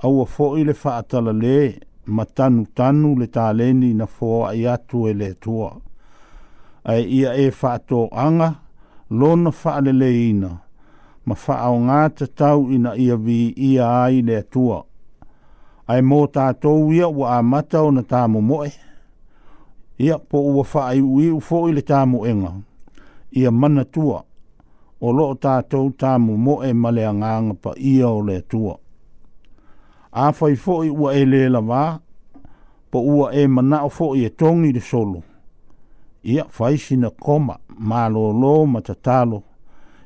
au 0.03 0.21
a 0.23 0.25
fō 0.27 0.57
i 0.59 0.63
le 0.67 0.73
whaatala 0.83 1.31
le 1.31 1.79
ma 2.05 2.25
tanu 2.25 2.65
tanu 2.75 3.13
le 3.19 3.27
tā 3.27 3.51
leni 3.55 3.93
na 3.93 4.07
fōa 4.19 4.51
i 4.59 4.65
atu 4.67 5.05
e 5.07 5.13
le 5.13 5.33
tua. 5.33 5.71
Ai 6.83 7.03
ia 7.19 7.33
e 7.37 7.49
whaato 7.61 8.07
anga, 8.11 8.53
lona 9.11 9.51
whaale 9.63 9.91
le 9.95 10.09
ina, 10.27 10.49
ma 11.25 11.35
whaao 11.35 11.79
ngā 11.87 12.01
te 12.19 12.25
tau 12.39 12.67
ina 12.71 12.93
ia 12.97 13.15
vi 13.17 13.53
ia 13.71 13.87
ai 14.03 14.21
le 14.21 14.41
tua. 14.49 14.83
Ai 15.87 16.01
mō 16.03 16.23
tātou 16.33 16.91
ia 16.95 17.07
ua 17.07 17.37
a 17.37 17.41
mata 17.43 17.83
o 17.83 17.91
na 17.91 18.01
tā 18.03 18.25
moe 18.27 18.69
ia 19.99 20.17
po 20.17 20.39
ua 20.41 20.91
i 20.95 21.01
ui 21.01 21.27
u 21.31 21.39
fōi 21.47 21.73
le 21.75 21.81
tāmu 21.81 22.21
enga. 22.27 22.53
Ia 23.35 23.51
mana 23.51 23.83
tua, 23.85 24.21
o 25.01 25.11
loo 25.11 25.33
tātou 25.33 25.89
tāmu 25.99 26.37
mo 26.39 26.61
e 26.63 26.71
male 26.73 27.03
a 27.05 27.11
ngānga 27.13 27.55
pa 27.61 27.73
ia 27.77 28.07
o 28.07 28.21
le 28.21 28.39
tua. 28.41 28.77
A 30.25 30.31
whai 30.31 30.55
fōi 30.55 30.89
ua 30.89 31.11
e 31.13 31.25
le 31.25 31.49
lawa, 31.49 31.83
po 32.91 32.99
ua 33.03 33.27
e 33.33 33.43
mana 33.47 33.83
o 33.85 33.89
fōi 33.91 34.23
e 34.25 34.29
tōngi 34.39 34.71
le 34.73 34.79
solo. 34.81 35.21
Ia 36.23 36.45
whai 36.57 36.77
sina 36.77 37.09
koma, 37.11 37.57
mā 37.77 38.07
lo 38.13 38.31
lo 38.31 38.65
ma 38.65 38.81
tatalo. 38.81 39.43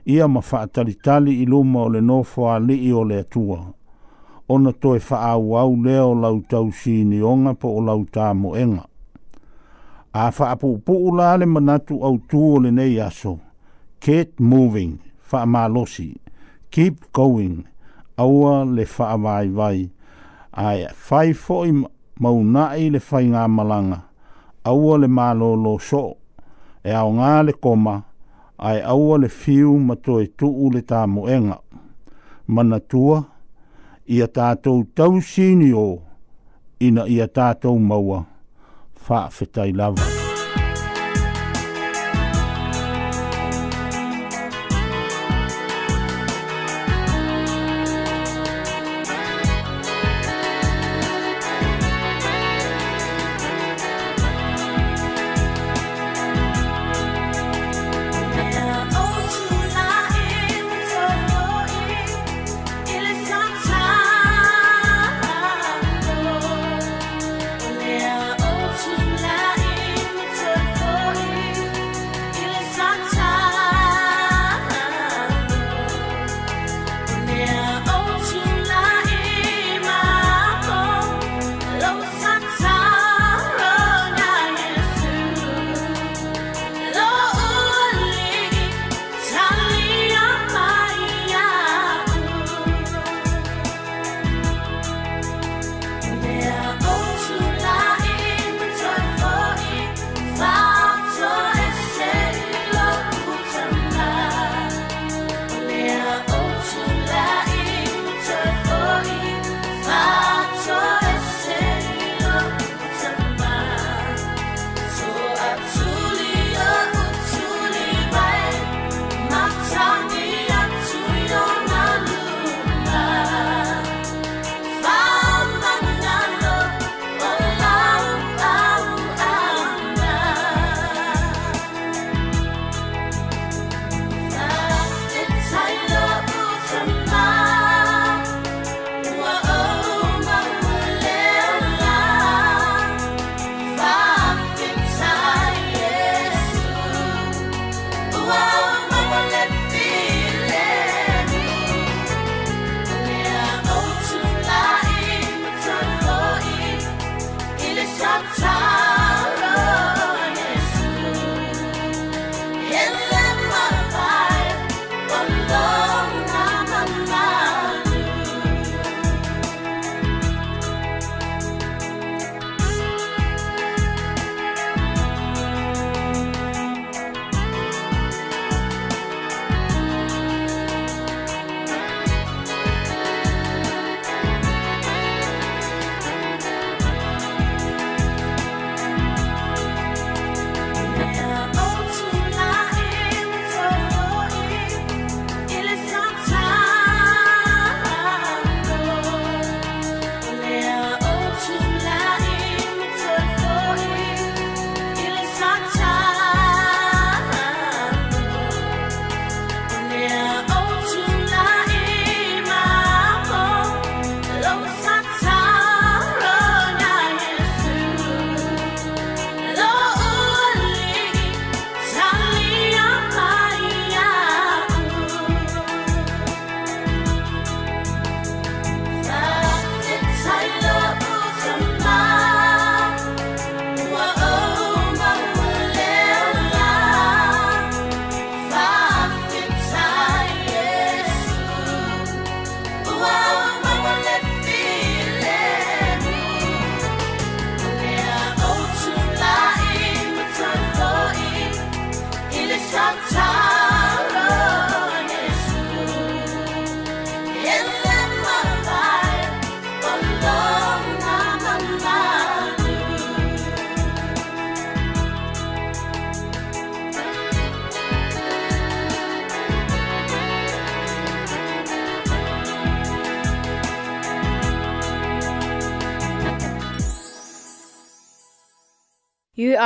Ia 0.05 0.27
ma 0.27 0.41
whaatali 0.41 0.93
tali 1.05 1.37
i 1.41 1.45
luma 1.45 1.83
o 1.85 1.89
le 1.89 2.01
nofo 2.01 2.49
a 2.51 2.57
li 2.59 2.81
i 2.89 2.91
o 2.91 3.03
le 3.03 3.23
tua. 3.23 3.59
Ona 4.49 4.73
toi 4.73 4.99
whaau 5.09 5.53
au 5.57 5.75
leo 5.85 6.13
lau 6.13 6.41
tau 6.49 6.71
si 6.81 7.03
ni 7.05 7.21
onga 7.21 7.53
po 7.55 7.77
o 7.77 7.81
lau 7.81 8.03
tāmu 8.05 8.57
enga 8.59 8.87
a 10.21 10.31
fa 10.31 10.49
apu 10.49 10.77
pu 10.85 10.93
ula 11.07 11.37
le 11.37 11.45
manatu 11.45 11.95
au 12.05 12.17
tu 12.29 12.59
le 12.59 12.69
nei 12.71 12.99
aso. 13.01 13.39
Keep 13.99 14.39
moving, 14.39 14.99
fa 15.19 15.45
malosi. 15.45 16.13
Keep 16.71 17.11
going, 17.13 17.63
aua 18.17 18.63
le 18.65 18.85
fa 18.85 19.17
vai 19.17 19.47
vai. 19.49 19.89
Ai 20.51 20.85
fai 20.93 21.33
foi 21.33 21.71
maunai 22.19 22.89
le 22.91 22.99
fai 22.99 23.25
ngā 23.29 23.47
malanga. 23.49 23.99
Aua 24.63 24.97
le 25.01 25.07
malolo 25.07 25.77
so. 25.79 26.13
E 26.83 26.91
au 26.93 27.13
ngā 27.17 27.33
le 27.45 27.53
koma, 27.53 27.95
ai 28.57 28.81
aua 28.81 29.17
le 29.17 29.29
fiu 29.29 29.79
mato 29.79 30.19
e 30.21 30.27
tu 30.37 30.47
ule 30.65 30.81
tā 30.81 31.07
muenga. 31.07 31.57
Manatua, 32.47 33.23
ia 34.05 34.27
tātou 34.27 34.83
tau 34.95 35.21
sini 35.21 35.71
ina 36.79 37.07
ia 37.07 37.25
tātou 37.27 37.79
maua. 37.79 38.25
wha 39.09 39.27
whetai 39.29 39.71
Love. 39.75 40.22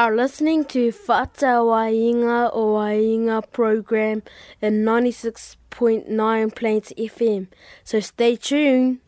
are 0.08 0.16
listening 0.16 0.64
to 0.64 0.90
Fata 0.94 1.54
Wainga 1.70 2.50
o 2.54 2.76
Wainga 2.76 3.38
program 3.52 4.24
in 4.62 4.86
96.9 4.86 6.56
Plains 6.56 6.94
FM. 6.98 7.48
So 7.84 8.00
stay 8.00 8.38
tuned. 8.38 9.00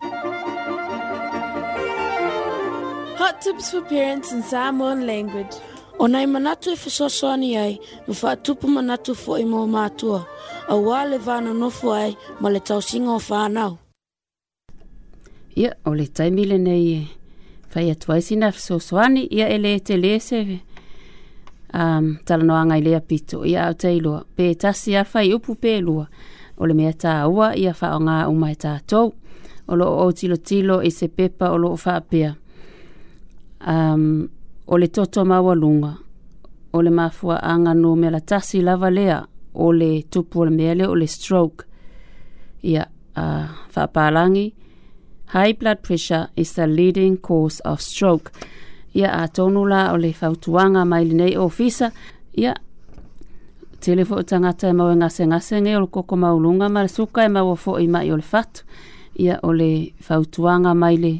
Hot 3.17 3.39
tips 3.41 3.71
for 3.71 3.81
parents 3.83 4.33
in 4.33 4.43
Samoan 4.43 5.07
language. 5.07 5.55
Onai 5.99 6.27
manatu 6.33 6.67
e 6.71 6.75
fesoasoani 6.83 7.51
ai, 7.57 7.79
no 8.07 8.13
ma 8.21 8.31
tupu 8.43 8.65
manatu 8.75 9.11
foʻi 9.23 9.45
mo 9.51 9.59
matua, 9.75 10.21
auā 10.73 10.99
le 11.11 11.17
vanonofo 11.27 11.89
ai 12.01 12.11
ma 12.41 12.47
le 12.53 12.59
tausiga 12.67 13.11
o 13.15 13.19
fanau. 13.29 13.71
Ia, 15.61 15.71
o 15.85 15.91
le 15.99 16.07
taimi 16.17 16.43
lenei 16.51 16.87
e 16.97 17.01
fai 17.71 17.85
atu 17.91 18.11
ai 18.11 18.19
sina 18.27 18.47
ia 19.37 19.45
e 19.47 19.57
lē 19.63 19.73
telē 19.87 20.13
se 20.27 20.39
um, 21.73 22.17
talanoanga 22.25 22.77
i 22.77 22.81
lea 22.81 22.99
pito 22.99 23.45
i 23.45 23.55
au 23.57 23.73
teiloa. 23.73 24.23
Pe 24.35 24.53
tasi 24.55 24.95
a 24.97 25.03
fai 25.05 25.33
upu 25.33 25.55
pēlua, 25.55 26.05
o 26.57 26.65
le 26.67 26.73
mea 26.73 26.91
tā 26.93 27.23
ua 27.29 27.51
i 27.55 27.67
a 27.69 27.73
whao 27.73 27.99
ngā 27.99 28.17
umai 28.29 28.55
tā 28.55 28.77
tau, 28.85 29.13
o 29.67 29.75
lo 29.75 29.87
o 30.05 30.09
tilo 30.11 30.37
tilo 30.37 30.81
i 30.83 30.91
se 30.91 31.07
pepa 31.07 31.51
o 31.53 31.57
lo 31.57 31.73
o 31.73 31.77
whaapea. 31.77 32.33
Um, 33.69 34.29
o 34.67 34.77
le 34.77 34.87
toto 34.87 35.25
maua 35.25 35.55
lunga, 35.55 35.93
o 36.73 36.81
le 36.81 36.89
mafua 36.89 37.39
anga 37.43 37.73
no 37.75 37.95
mea 37.95 38.11
la 38.15 38.19
tasi 38.21 38.61
lava 38.63 38.89
lea, 38.89 39.23
o 39.53 39.71
le 39.73 40.01
tupu 40.09 40.41
o 40.41 40.45
le 40.45 40.51
mea 40.55 40.75
le 40.75 40.87
o 40.87 40.93
le 40.95 41.07
stroke, 41.07 41.65
i 42.63 42.77
a 42.77 42.85
uh, 43.17 43.45
whaapalangi, 43.75 44.53
High 45.29 45.53
blood 45.59 45.83
pressure 45.83 46.29
is 46.35 46.53
the 46.53 46.65
leading 46.65 47.15
cause 47.17 47.59
of 47.59 47.79
stroke 47.81 48.31
ia 48.93 49.13
atonu 49.13 49.65
la 49.65 49.91
o 49.93 49.97
le 49.97 50.13
fautuaga 50.13 50.85
mai 50.85 51.05
lenei 51.05 51.37
ofisa 51.37 51.91
ia 52.37 52.53
tele 53.79 54.03
foʻi 54.03 54.23
tagata 54.23 54.69
e 54.69 54.73
mau 54.73 54.91
e 54.91 54.95
gasegasege 54.97 55.77
o 55.77 55.79
le 55.81 55.87
koko 55.87 56.15
mauluga 56.17 56.69
ma 56.69 56.81
le 56.81 56.87
suka 56.87 57.23
e 57.25 57.29
maua 57.29 57.55
foʻi 57.55 57.83
e 57.83 57.87
mai 57.87 58.11
o 58.11 58.15
le 58.17 58.21
fatu 58.21 58.63
ia 59.19 59.39
o 59.43 59.51
le 59.51 59.93
fautuaga 60.01 60.73
mai 60.73 60.97
le 60.97 61.19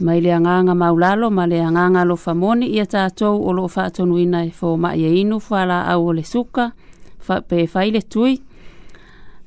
mai 0.00 0.20
le 0.20 0.32
agaga 0.34 0.74
maulalo 0.74 1.30
ma 1.30 1.46
le 1.46 1.60
agaga 1.60 2.00
alofa 2.00 2.34
moni 2.34 2.66
ia 2.66 2.86
tatou 2.86 3.46
o 3.48 3.52
loo 3.52 3.68
faatonuina 3.68 4.44
e 4.44 4.50
fomaʻi 4.50 5.04
e 5.04 5.20
inu 5.20 5.38
falaau 5.40 6.06
o 6.08 6.12
le 6.12 6.22
suka 6.24 6.70
fa, 7.18 7.40
pe 7.42 7.66
fai 7.66 7.90
le 7.90 8.00
tui 8.02 8.42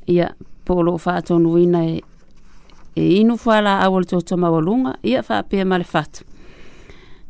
ia 0.08 0.30
po 0.66 0.76
o 0.76 0.82
loo 0.84 0.98
faatonuina 0.98 1.84
e, 1.86 2.02
e 2.96 3.16
inu 3.22 3.36
falaau 3.38 3.94
o 3.94 4.00
le 4.00 4.06
totomaualuga 4.06 4.94
ia 5.04 5.24
faapea 5.24 5.66
ma 5.66 5.78
le 5.78 5.84
fatu 5.84 6.24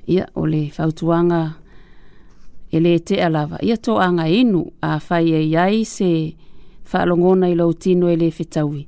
ia 0.08 0.28
o 0.36 0.46
le 0.48 0.70
fautuaga 0.74 1.52
e 2.72 2.80
lē 2.80 2.96
tea 3.06 3.30
lava 3.30 3.58
ia 3.62 3.78
toaga 3.78 4.26
inu 4.28 4.62
a 4.82 5.00
fai 5.00 5.34
e 5.34 5.36
ai 5.36 5.56
ai 5.56 5.86
se 5.86 6.36
faalogona 6.84 7.50
i 7.50 7.56
lou 7.56 7.74
tino 7.74 8.08
e 8.10 8.16
lē 8.16 8.30
fetaui 8.32 8.88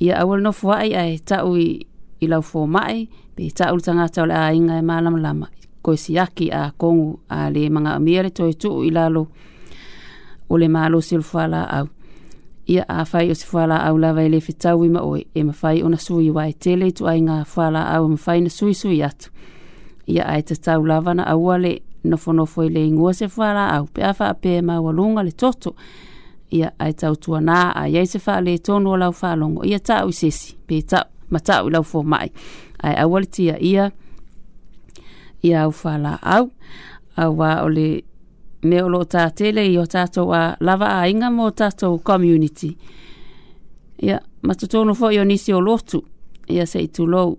ia 0.00 0.18
aua 0.20 0.36
le 0.36 0.42
nofo 0.42 0.70
aʻi 0.72 0.94
ae 0.96 1.18
taʻu 1.28 1.50
i 2.24 2.26
lau 2.26 2.42
mai, 2.66 3.06
pe 3.36 3.42
taʻu 3.52 3.74
le 3.76 3.82
tagata 3.84 4.22
o 4.22 4.26
le 4.26 4.34
aiga 4.34 4.78
e 4.78 4.82
malamalama 4.82 5.46
koe 5.84 5.96
siaki 5.96 6.46
a 6.52 6.62
kogu 6.80 7.20
a 7.28 7.50
lē 7.54 7.68
magaʻomia 7.70 8.22
le 8.24 8.30
toetuu 8.30 8.82
i 8.84 8.90
lalo 8.90 9.22
o 10.50 10.54
le 10.56 10.68
malo 10.68 11.00
se 11.00 11.18
fuala 11.20 11.60
faalaau 11.62 11.86
ia 12.68 12.82
a 12.88 13.04
fai 13.04 13.30
o 13.30 13.34
se 13.34 13.46
faalaau 13.46 13.98
lava 13.98 14.22
e 14.22 14.28
lē 14.28 14.40
fetaui 14.40 14.88
ma 14.88 15.00
oe 15.00 15.20
e 15.34 15.42
mafai 15.44 15.82
ona 15.82 15.96
sui 15.98 16.30
uā 16.30 16.48
e 16.48 16.52
tele 16.52 16.88
i 16.88 16.92
tuaiga 16.92 17.44
faalaau 17.44 18.04
e 18.06 18.10
mafai 18.16 18.40
na 18.40 18.48
sui 18.50 19.02
atu 19.02 19.30
ia 20.10 20.24
ai 20.28 20.42
te 20.42 20.54
tau 20.56 20.84
lavana 20.86 21.26
aua 21.30 21.58
le 21.62 21.76
nofonofo 22.04 22.64
i 22.64 22.68
le 22.72 22.82
ingua 22.86 23.12
se 23.14 23.28
whara 23.36 23.68
au 23.76 23.86
pe 23.94 24.02
awha 24.04 24.30
a 24.30 24.34
pe 24.34 24.60
maua 24.62 25.22
le 25.24 25.30
toto 25.30 25.74
ia 26.50 26.72
ai 26.78 26.92
tau 26.92 27.16
tua 27.16 27.40
nā 27.40 27.62
a 27.78 27.86
iai 27.88 28.06
se 28.08 28.18
wha 28.26 28.40
le 28.40 28.56
tonu 28.58 28.90
o 28.90 28.96
lau 28.96 29.12
whalongo 29.22 29.64
ia 29.68 29.78
tau 29.78 30.08
i 30.08 30.12
sesi 30.12 30.56
pe 30.66 30.80
tau 30.82 31.04
ma 31.30 31.38
tau 31.38 31.68
i 31.68 31.70
lau 31.72 31.82
fō 31.86 32.02
mai 32.02 32.30
ai 32.82 32.94
aua 33.04 33.20
le 33.20 33.26
tia 33.28 33.58
ia 33.60 33.90
ia 35.42 35.62
au 35.66 35.74
whala 35.84 36.16
au 36.22 36.48
au 37.16 37.36
wā 37.36 37.52
o 37.64 37.68
le 37.68 37.88
me 38.62 38.82
o 38.82 38.88
lo 38.92 39.04
tā 39.08 39.28
tele 39.34 39.62
i 39.66 39.78
o 39.80 39.86
tātou 39.88 40.32
a 40.36 40.42
lava 40.60 40.88
a 41.00 41.06
inga 41.08 41.30
mō 41.32 41.52
tātou 41.56 42.00
community 42.04 42.74
ia 44.02 44.18
matutono 44.42 44.92
fō 44.96 45.14
i 45.14 45.20
o 45.20 45.24
nisi 45.24 45.52
o 45.56 45.60
lotu 45.60 46.02
ia 46.50 46.66
se 46.66 46.82
i 46.82 46.88
tu 46.90 47.06
lou 47.06 47.36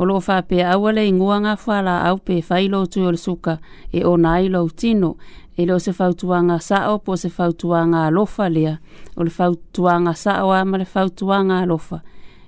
o 0.00 0.04
loo 0.06 0.20
faapea 0.20 0.70
aua 0.70 0.92
le 0.92 1.06
iguaga 1.08 1.56
fala 1.56 2.02
au 2.04 2.16
pe 2.18 2.40
failoutu 2.42 3.00
o 3.04 3.10
le 3.12 3.16
suka 3.18 3.58
e 3.92 4.00
ona 4.06 4.32
ai 4.34 4.48
lou 4.48 4.70
tino 4.70 5.16
e 5.56 5.66
loo 5.66 5.78
se 5.78 5.92
fautuanga 5.92 6.58
sao 6.60 6.98
po 6.98 7.16
se 7.16 7.28
fautuanga 7.28 8.06
alofa 8.06 8.48
lea 8.48 8.78
o 9.16 9.24
le 9.24 9.30
fautuanga 9.30 10.14
sao 10.14 10.52
a 10.52 10.64
ma 10.64 10.78
le 10.78 10.84
fautuaga 10.84 11.58
alofa 11.60 12.00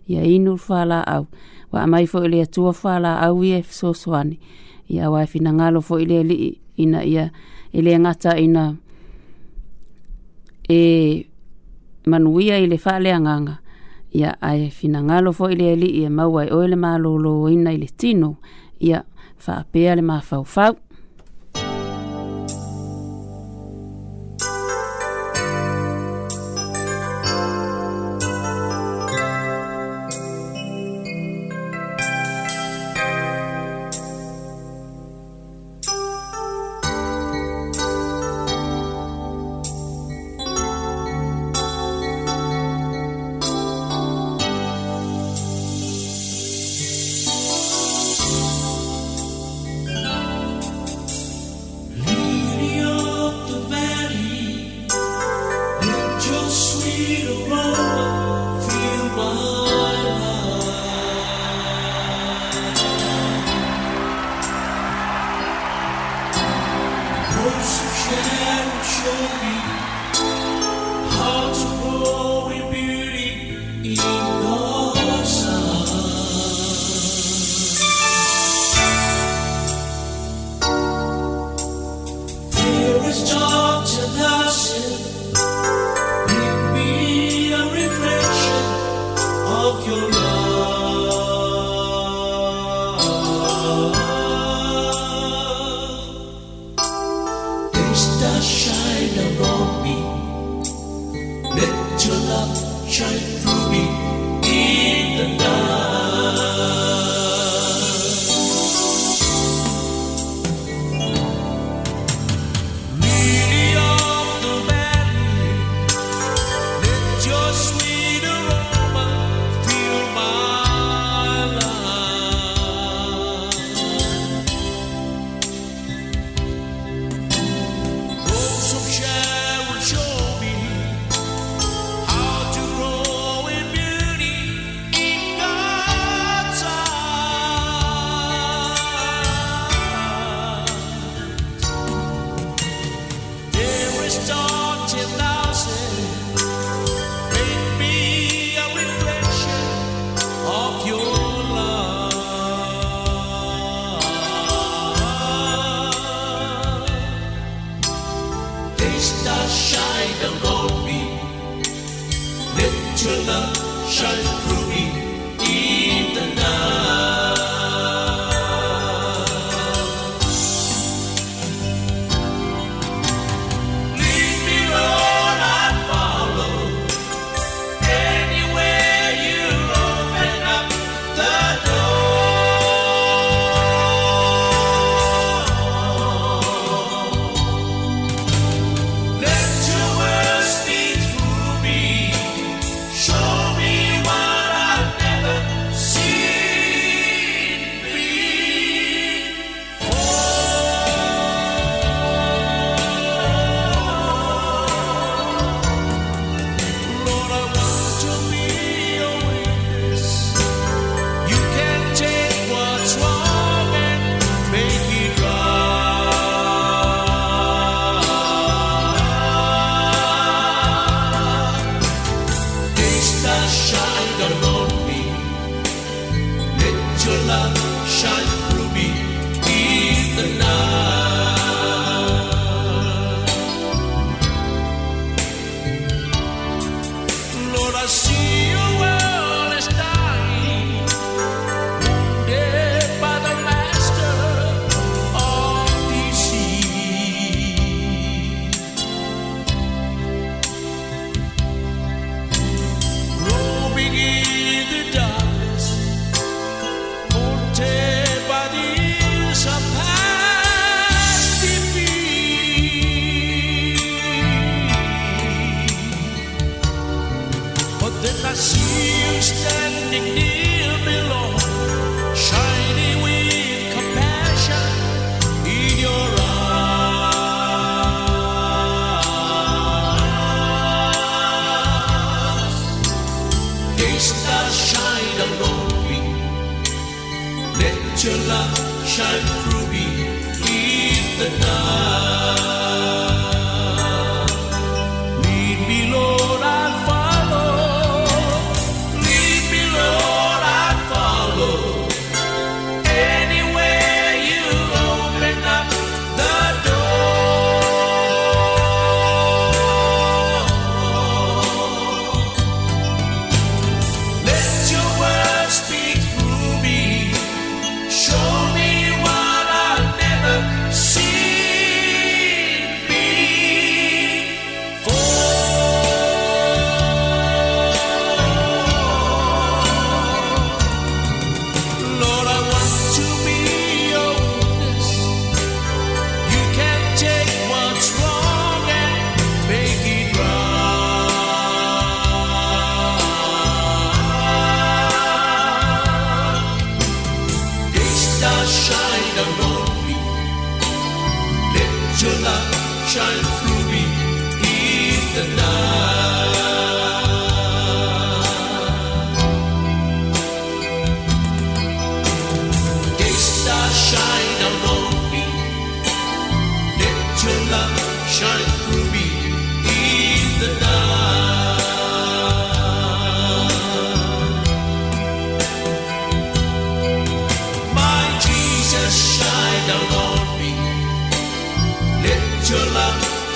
ia 0.08 0.24
inu 0.24 0.56
falaau 0.56 1.26
ua 1.72 1.82
amai 1.82 2.04
foʻi 2.06 2.26
le 2.32 2.40
atua 2.42 2.72
falaau 2.72 3.44
e 3.44 3.48
ia 3.48 3.58
e 3.58 3.62
fesoasoani 3.62 4.40
ia 4.88 5.06
auā 5.08 5.28
e 5.28 5.38
ngalo 5.52 5.80
foʻi 5.80 6.06
le 6.08 6.18
alii 6.20 6.60
ina 6.76 7.04
ia 7.04 7.30
e 7.72 7.82
le 7.82 7.92
ina 8.38 8.76
e 10.68 10.80
manuia 12.06 12.56
i 12.58 12.66
le 12.66 12.78
faaleagaga 12.78 13.61
ia 14.12 14.36
ae 14.44 14.68
finagalo 14.74 15.32
foʻi 15.36 15.56
le 15.58 15.66
alii 15.72 16.04
e 16.04 16.08
maua 16.12 16.44
e 16.46 16.50
oe 16.54 16.68
le 16.70 16.76
malōlōina 16.84 17.72
i 17.74 17.80
le 17.80 17.88
tino 18.00 18.34
ia 18.80 19.00
faapea 19.44 19.96
le 19.96 20.02
mafaufau 20.04 20.76
Show 67.54 69.12
me. 69.40 69.81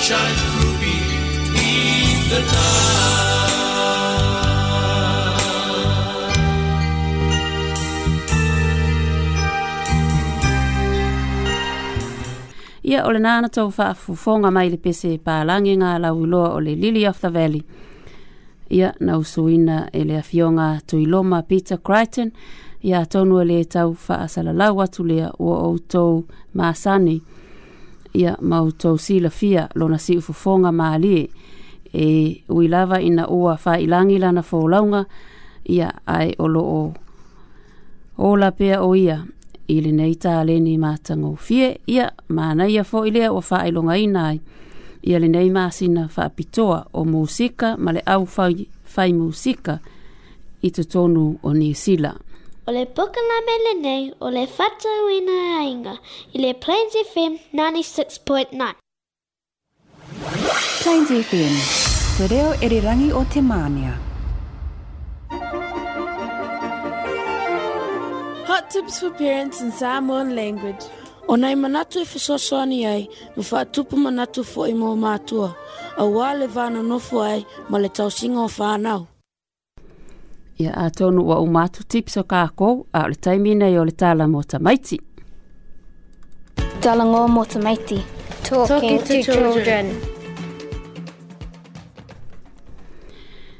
shine 0.06 0.36
through 0.50 0.76
me 0.82 0.94
in 1.62 2.30
the 2.32 2.38
night. 2.38 2.56
Ia 12.82 13.04
ole 13.06 13.18
nana 13.18 13.48
tau 13.48 13.70
wha 13.76 13.94
fufonga 13.94 14.50
mai 14.50 14.70
le 14.70 14.76
pese 14.78 15.10
e 15.10 15.18
pālangi 15.18 15.74
ngā 15.80 15.96
lau 16.04 16.22
iloa 16.24 16.52
o 16.54 16.60
le 16.62 16.76
Lily 16.78 17.04
of 17.08 17.18
the 17.20 17.28
Valley. 17.30 17.64
Ia 18.70 18.92
na 19.00 19.16
usuina 19.18 19.88
e 19.92 20.04
le 20.04 20.18
afionga 20.22 20.70
tu 20.86 21.00
iloma 21.02 21.42
Peter 21.42 21.78
Crichton. 21.78 22.30
Ia 22.84 23.02
tonu 23.06 23.40
e 23.42 23.44
le 23.50 23.64
tau 23.64 23.96
wha 24.08 24.20
asalalau 24.28 24.82
atu 24.86 25.04
lea 25.04 25.32
ua 25.38 25.58
outou 25.66 26.20
maasani. 26.54 27.14
Ia 27.14 27.20
ia 28.16 28.36
mau 28.40 28.70
tau 28.72 28.98
sila 28.98 29.30
fia 29.30 29.68
lo 29.74 29.88
na 29.88 29.98
si 29.98 30.16
ufufonga 30.16 30.72
maali 30.72 31.30
e 31.92 32.42
uilava 32.48 33.00
ina 33.00 33.28
ua 33.28 33.58
whailangi 33.64 34.18
lana 34.18 34.40
fōlaunga 34.50 35.04
ia 35.76 35.92
ai 36.06 36.32
o 36.38 36.48
lo 36.48 36.62
o 36.82 36.94
o 38.26 38.36
la 38.36 38.50
pea 38.50 38.82
o 38.82 38.94
ia 38.96 39.24
ili 39.68 39.92
nei 39.92 40.14
tā 40.14 40.40
leni 40.46 40.78
mātango 40.78 41.34
fie 41.36 41.76
ia 41.86 42.08
mana 42.28 42.68
ia 42.70 42.82
fō 42.88 43.04
ilea 43.08 43.32
o 43.36 43.42
whailonga 43.50 43.96
inai 43.98 44.40
ia 45.06 45.18
le 45.22 45.28
nei 45.28 45.50
māsina 45.52 46.08
pitoa 46.36 46.86
o 46.92 47.04
musika 47.04 47.74
ma 47.76 47.92
le 47.92 48.00
au 48.06 48.24
whai, 48.36 48.66
whai 48.96 49.12
musika 49.12 49.78
i 50.64 50.70
tu 50.74 50.82
tonu 50.84 51.30
o 51.42 51.52
New 51.52 51.74
Zealand. 51.74 52.25
O 52.68 52.72
le 52.72 52.84
poka 52.86 53.20
la 53.30 53.38
mele 53.46 53.72
nei, 53.82 54.04
o 54.20 54.26
le 54.36 54.42
whata 54.56 54.90
uina 55.06 55.36
ainga, 55.62 55.92
i 56.34 56.38
le 56.42 56.50
Plains 56.62 56.94
FM 57.12 57.32
96.9. 57.54 58.74
Plains 60.82 61.10
FM, 61.28 61.54
te 62.18 62.24
reo 62.32 62.48
erirangi 62.64 63.12
o 63.18 63.22
te 63.32 63.40
mania. 63.50 63.94
Hot 68.50 68.64
tips 68.72 68.98
for 69.00 69.10
parents 69.20 69.60
in 69.60 69.70
Samoan 69.70 70.34
language. 70.34 70.84
O 71.30 71.34
nei 71.42 71.54
manatu 71.54 71.96
e 72.00 72.04
whasosoani 72.10 72.80
ai, 72.92 73.02
mo 73.36 73.42
whaatupu 73.50 73.94
manatu 74.04 74.40
fo 74.52 74.60
i 74.66 74.74
mō 74.80 74.90
mātua. 75.04 75.48
A 75.94 76.02
wā 76.14 76.28
le 76.40 76.46
vāna 76.56 76.82
nofu 76.90 77.22
ai, 77.30 77.40
ma 77.70 77.78
le 77.78 77.90
tausinga 77.96 78.40
o 78.50 78.50
whānau. 78.58 79.00
Ia 80.58 80.64
yeah, 80.66 80.84
atonu 80.84 81.28
wa 81.28 81.38
umatu 81.40 81.82
tipso 81.88 82.22
kākou, 82.22 82.86
a 82.94 83.02
le 83.08 83.14
taimina 83.14 83.66
i 83.68 83.74
o 83.76 83.82
le 83.84 83.92
tāla 83.92 84.24
mō 84.24 84.40
tamaiti. 84.48 84.96
Tāla 86.80 87.04
ngō 87.04 87.18
mō 87.34 87.42
tamaiti. 87.52 87.98
Talking, 88.48 88.64
Talking 88.66 88.98
to, 89.04 89.18
children. 89.22 89.90
children. 89.90 89.92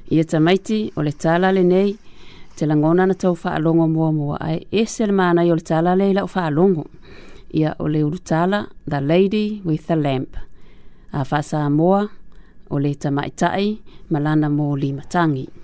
Ia 0.09 0.25
tamaiti 0.25 0.79
o 0.97 1.05
le 1.05 1.13
tāla 1.13 1.51
le 1.53 1.67
nei, 1.69 1.93
te 2.57 2.65
langona 2.65 3.05
na 3.13 3.15
tau 3.15 3.37
whaalongo 3.37 3.89
mua 3.93 4.09
mua 4.17 4.41
ai, 4.49 4.57
e 4.73 4.87
se 4.87 5.05
le 5.07 5.13
mana 5.13 5.45
i 5.45 5.53
o 5.53 5.61
le 5.61 5.67
tāla 5.73 5.93
le 6.01 6.09
ila 6.15 6.25
o 6.25 6.33
whaalongo. 6.33 6.87
Ia 7.61 7.75
o 7.79 7.91
le 7.93 8.07
uru 8.09 8.23
tāla, 8.25 8.63
the 8.87 9.03
lady 9.05 9.61
with 9.67 9.87
the 9.93 9.97
lamp. 10.01 10.41
A 11.13 11.29
whasa 11.29 11.69
mua, 11.69 12.09
o 12.71 12.79
le 12.81 12.95
tamaitai, 12.97 13.71
malana 14.09 14.49
mō 14.49 14.73
limatangi. 14.81 15.47
Ia. 15.53 15.63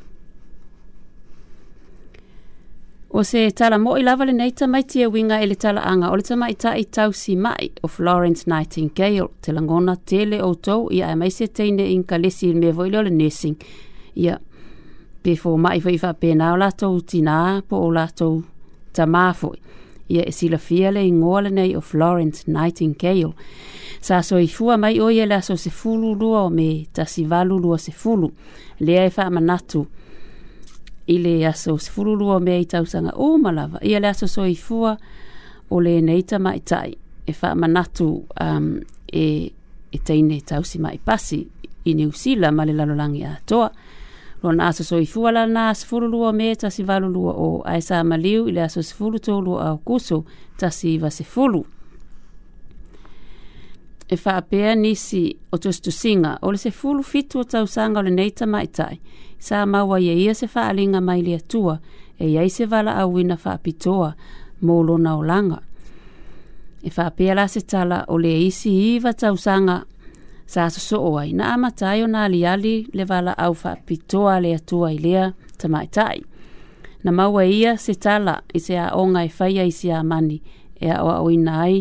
O 3.14 3.24
se 3.24 3.50
tala 3.50 3.76
mo 3.78 3.98
i 4.00 4.02
lava 4.02 4.24
le 4.24 4.32
nei 4.32 4.52
mai 4.68 4.82
tia 4.88 5.04
winga 5.10 5.36
e 5.42 5.46
le 5.46 5.54
tala 5.60 5.80
anga 5.84 6.08
o 6.10 6.16
le 6.16 6.22
tama 6.24 6.46
i 6.50 6.54
ta 6.56 6.70
i 6.80 6.84
tau 6.86 7.12
si 7.12 7.34
mai 7.36 7.68
o 7.84 7.88
Florence 7.88 8.44
Nightingale 8.48 9.26
te 9.42 9.52
langona 9.52 9.96
tele 10.08 10.38
o 10.40 10.54
tau 10.54 10.88
ia 10.90 11.10
e 11.12 11.16
maise 11.20 11.36
se 11.36 11.46
teine 11.52 11.84
in 11.92 12.04
ka 12.08 12.16
lesi 12.16 12.48
il 12.48 12.56
mea 12.56 12.70
ilo 12.72 12.98
o 12.98 13.02
le 13.04 13.10
nesing. 13.12 13.58
Ia, 14.16 14.38
pe 15.22 15.34
fō 15.36 15.52
mai 15.60 15.80
fai 15.84 15.98
fa 16.00 16.14
pena 16.14 16.54
o 16.54 16.56
latou 16.62 17.02
tina 17.04 17.60
po 17.68 17.82
o 17.84 17.90
lātou 17.92 18.40
tamāfoi. 18.96 19.60
Ia 20.08 20.24
e 20.24 20.32
sila 20.32 20.56
fia 20.58 20.88
le 20.90 21.04
ingoa 21.04 21.42
le 21.44 21.50
nei 21.52 21.76
o 21.76 21.80
Florence 21.84 22.44
Nightingale. 22.48 23.34
Sa 24.00 24.22
so 24.22 24.40
i 24.40 24.48
fua 24.48 24.78
mai 24.80 24.96
o 25.04 25.10
ia 25.12 25.26
le 25.28 25.34
aso 25.36 25.56
se 25.56 25.68
fulu 25.70 26.14
lua 26.14 26.46
o 26.46 26.50
me 26.50 26.86
tasi 26.96 27.26
valu 27.28 27.58
lua 27.60 27.76
se 27.78 27.92
fulu. 27.92 28.32
Lea 28.80 29.04
e 29.04 29.10
fa 29.12 29.28
manatu. 29.30 29.84
i 31.06 31.18
le 31.18 31.46
aso 31.46 31.78
sefululua 31.78 32.38
mea 32.40 32.58
i 32.58 32.66
tausaga 32.66 33.12
o 33.16 33.38
malava 33.38 33.78
ia 33.82 34.00
le 34.00 34.08
aso 34.08 34.26
soifua 34.26 34.96
o 35.70 35.80
lenei 35.80 36.22
tamaitaʻi 36.22 36.96
e 37.26 37.32
faamanatu 37.32 38.24
um, 38.40 38.74
e, 39.12 39.24
e 39.92 39.98
taine 40.04 40.40
tausi 40.44 40.78
mai 40.78 40.98
pasi 41.04 41.46
i 41.84 41.94
niusila 41.94 42.52
ma 42.52 42.64
le 42.64 42.72
lalolagi 42.72 43.24
atoa 43.24 43.70
lona 44.42 44.66
aso 44.68 44.84
soifua 44.84 45.32
lana 45.32 45.74
sefululua 45.74 46.32
mea 46.32 46.56
tasi 46.56 46.82
valulua 46.84 47.32
o 47.36 47.62
ae 47.66 47.80
sa 47.80 48.04
maliu 48.04 48.46
i 48.48 48.52
le 48.52 48.62
aso 48.62 48.82
sefulu 48.82 49.18
tolua 49.18 49.68
aukusu 49.68 50.24
tasi 50.58 50.98
vasefulu 50.98 51.66
e 54.12 54.16
whaapea 54.26 54.74
nisi 54.74 55.38
o 55.52 55.58
tustu 55.58 55.92
singa 55.92 56.38
o 56.42 56.52
le 56.52 56.58
se 56.58 56.70
fulu 56.70 57.02
fitu 57.04 57.38
o 57.40 57.44
tau 57.44 57.66
sanga 57.66 58.00
o 58.00 58.02
le 58.02 58.10
neita 58.10 58.46
mai 58.46 58.66
tai. 58.68 59.00
Sa 59.38 59.64
maua 59.66 60.00
ia 60.04 60.12
ia 60.14 60.34
se 60.34 60.46
whaalinga 60.52 61.00
mai 61.00 61.22
lea 61.24 61.38
tua 61.50 61.78
e 62.20 62.26
iai 62.34 62.50
se 62.52 62.66
wala 62.70 62.92
au 63.00 63.16
ina 63.18 63.38
whaapitoa 63.44 64.10
mō 64.64 64.76
lona 64.86 65.14
o 65.16 65.22
langa. 65.24 65.58
E 66.84 66.90
whaapea 66.96 67.34
la 67.34 67.46
se 67.48 67.60
tala 67.60 68.02
o 68.08 68.18
le 68.20 68.34
isi 68.46 68.72
iwa 68.96 69.12
tau 69.14 69.36
sanga 69.36 69.78
sa 70.46 70.64
aso 70.68 71.00
oai 71.12 71.32
na 71.32 71.54
amatai 71.54 72.02
o 72.02 72.06
na 72.06 72.24
aliali 72.28 72.86
le 72.92 73.06
wala 73.08 73.32
au 73.38 73.56
whaapitoa 73.64 74.36
lea 74.44 74.58
tua 74.60 74.92
i 74.92 74.98
lea 74.98 75.32
ta 75.58 75.68
mai 75.72 75.86
tai. 75.88 76.18
Na 77.04 77.10
maua 77.12 77.44
ia 77.48 77.76
se 77.84 77.94
tala 77.94 78.42
i 78.54 78.60
se 78.60 78.76
a 78.78 78.90
onga 78.94 79.24
e 79.24 79.32
whaia 79.40 79.64
i 79.64 79.72
se 79.72 79.88
a 79.92 80.02
mani 80.04 80.38
e 80.84 80.90
a 80.92 81.00
oa 81.02 81.16
o 81.24 81.30
ina 81.30 81.60
ai 81.64 81.80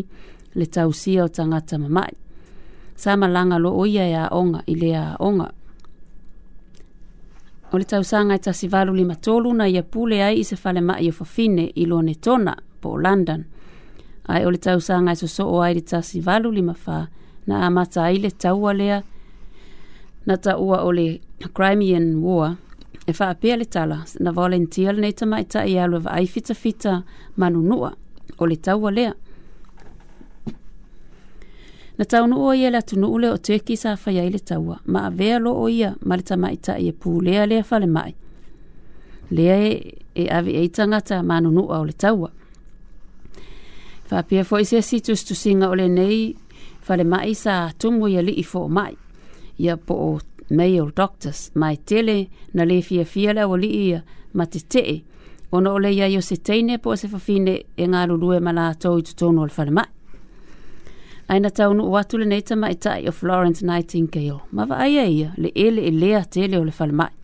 le 0.56 0.66
tausia 0.66 1.24
o 1.24 1.28
tangata 1.28 1.76
mamai 1.78 2.21
samalaga 2.96 3.58
lo 3.58 3.72
oia 3.76 4.04
e 4.06 4.14
aʻoga 4.16 4.60
i 4.66 4.74
le 4.74 4.90
aʻoga 4.96 5.48
o 7.72 7.78
le 7.78 7.84
tausaga 7.84 8.34
e 8.34 8.38
tasivalulimatolu 8.38 9.54
na 9.54 9.66
ia 9.68 9.82
pule 9.82 10.22
ai 10.24 10.40
i 10.40 10.44
se 10.44 10.56
falemaʻi 10.56 11.08
o 11.08 11.12
fafine 11.12 11.72
i 11.74 11.84
lone 11.86 12.14
tona 12.14 12.54
po 12.80 12.96
london 12.98 13.44
Ai 14.28 14.44
o 14.46 14.50
le 14.50 14.58
tausaga 14.58 15.12
e 15.12 15.16
sosoo 15.16 15.60
ai 15.60 15.74
le 15.74 15.80
tasivalulimafā 15.80 17.06
na 17.46 17.66
amata 17.66 18.02
ai 18.04 18.16
le 18.22 18.30
taua 18.30 18.72
na 20.26 20.34
taua 20.44 20.82
ole 20.86 21.20
crimean 21.54 22.20
war 22.22 22.56
e 23.08 23.12
faapea 23.12 23.56
le 23.58 23.64
tala 23.64 24.04
na 24.20 24.30
volunteer 24.32 24.94
lenei 24.94 25.12
tamaʻitaʻi 25.12 25.78
alu 25.84 25.96
e 25.96 26.00
vaai 26.06 26.26
fitafita 26.26 27.02
manunua 27.36 27.90
o 28.38 28.44
le 28.46 28.56
taua 28.56 28.90
Na 32.02 32.06
tau 32.06 32.26
nu 32.26 32.36
oia 32.36 32.70
la 32.74 32.80
tunu 32.82 33.06
ule 33.14 33.28
o 33.30 33.36
teki 33.36 33.76
sa 33.78 33.92
faya 33.96 34.24
ile 34.26 34.38
taua. 34.42 34.78
Ma 34.90 35.04
avea 35.06 35.36
lo 35.38 35.52
oia 35.62 35.92
ma 36.04 36.16
le 36.18 36.22
tamai 36.26 36.56
ta 36.64 36.74
e 36.78 36.90
pu 37.00 37.20
lea 37.22 37.44
lea 37.46 37.62
fale 37.68 37.86
mai. 37.86 38.10
Lea 39.30 39.56
e, 39.70 39.76
e 40.14 40.24
avi 40.38 40.52
e 40.58 40.64
itangata 40.66 41.22
ma 41.22 41.36
nunu 41.40 41.62
au 41.70 41.84
le 41.86 41.92
taua. 41.94 42.28
Fa 44.08 44.22
pia 44.26 44.42
fo 44.44 44.58
isia 44.58 44.82
situs 44.82 45.22
tu 45.24 45.34
singa 45.38 45.68
ole 45.70 45.86
nei 45.88 46.34
fale 46.86 47.04
mai 47.06 47.34
sa 47.38 47.70
tumu 47.78 48.08
ia 48.10 48.22
li 48.26 48.32
ifo 48.42 48.66
mai. 48.68 48.96
Ia 49.62 49.76
po 49.78 49.94
o 49.94 50.12
male 50.58 50.90
doctors 50.98 51.50
mai 51.54 51.76
tele 51.86 52.16
na 52.52 52.62
le 52.66 52.80
fia 52.82 53.04
fia 53.06 53.30
la 53.32 53.46
o 53.46 53.54
li 53.56 53.70
ia 53.92 54.02
ma 54.34 54.44
te 54.50 54.58
tee. 54.58 54.98
Ona 55.54 55.70
ole 55.78 55.94
ia 55.94 56.06
yo 56.10 56.20
se 56.20 56.36
teine 56.42 56.78
po 56.82 56.96
se 56.98 57.06
fafine 57.08 57.54
e 57.78 57.86
ngā 57.86 58.02
lulue 58.10 58.40
ma 58.42 58.52
la 58.58 58.72
tau 58.74 58.98
i 58.98 59.02
tutono 59.06 59.46
fale 59.54 59.70
mai 59.78 59.90
aina 61.28 61.50
taunu 61.50 61.84
o 61.94 61.98
atu 61.98 62.18
lenei 62.18 62.40
tamaʻitaʻi 62.42 63.08
o 63.08 63.12
florence 63.12 63.62
nightingale 63.66 64.40
ma 64.52 64.64
vaaia 64.70 65.04
ia 65.06 65.28
le 65.38 65.48
ele 65.54 65.82
e 65.86 65.90
lea 65.90 66.22
tele 66.34 66.58
o 66.60 66.64
le 66.66 66.70
falemaʻi 66.78 67.14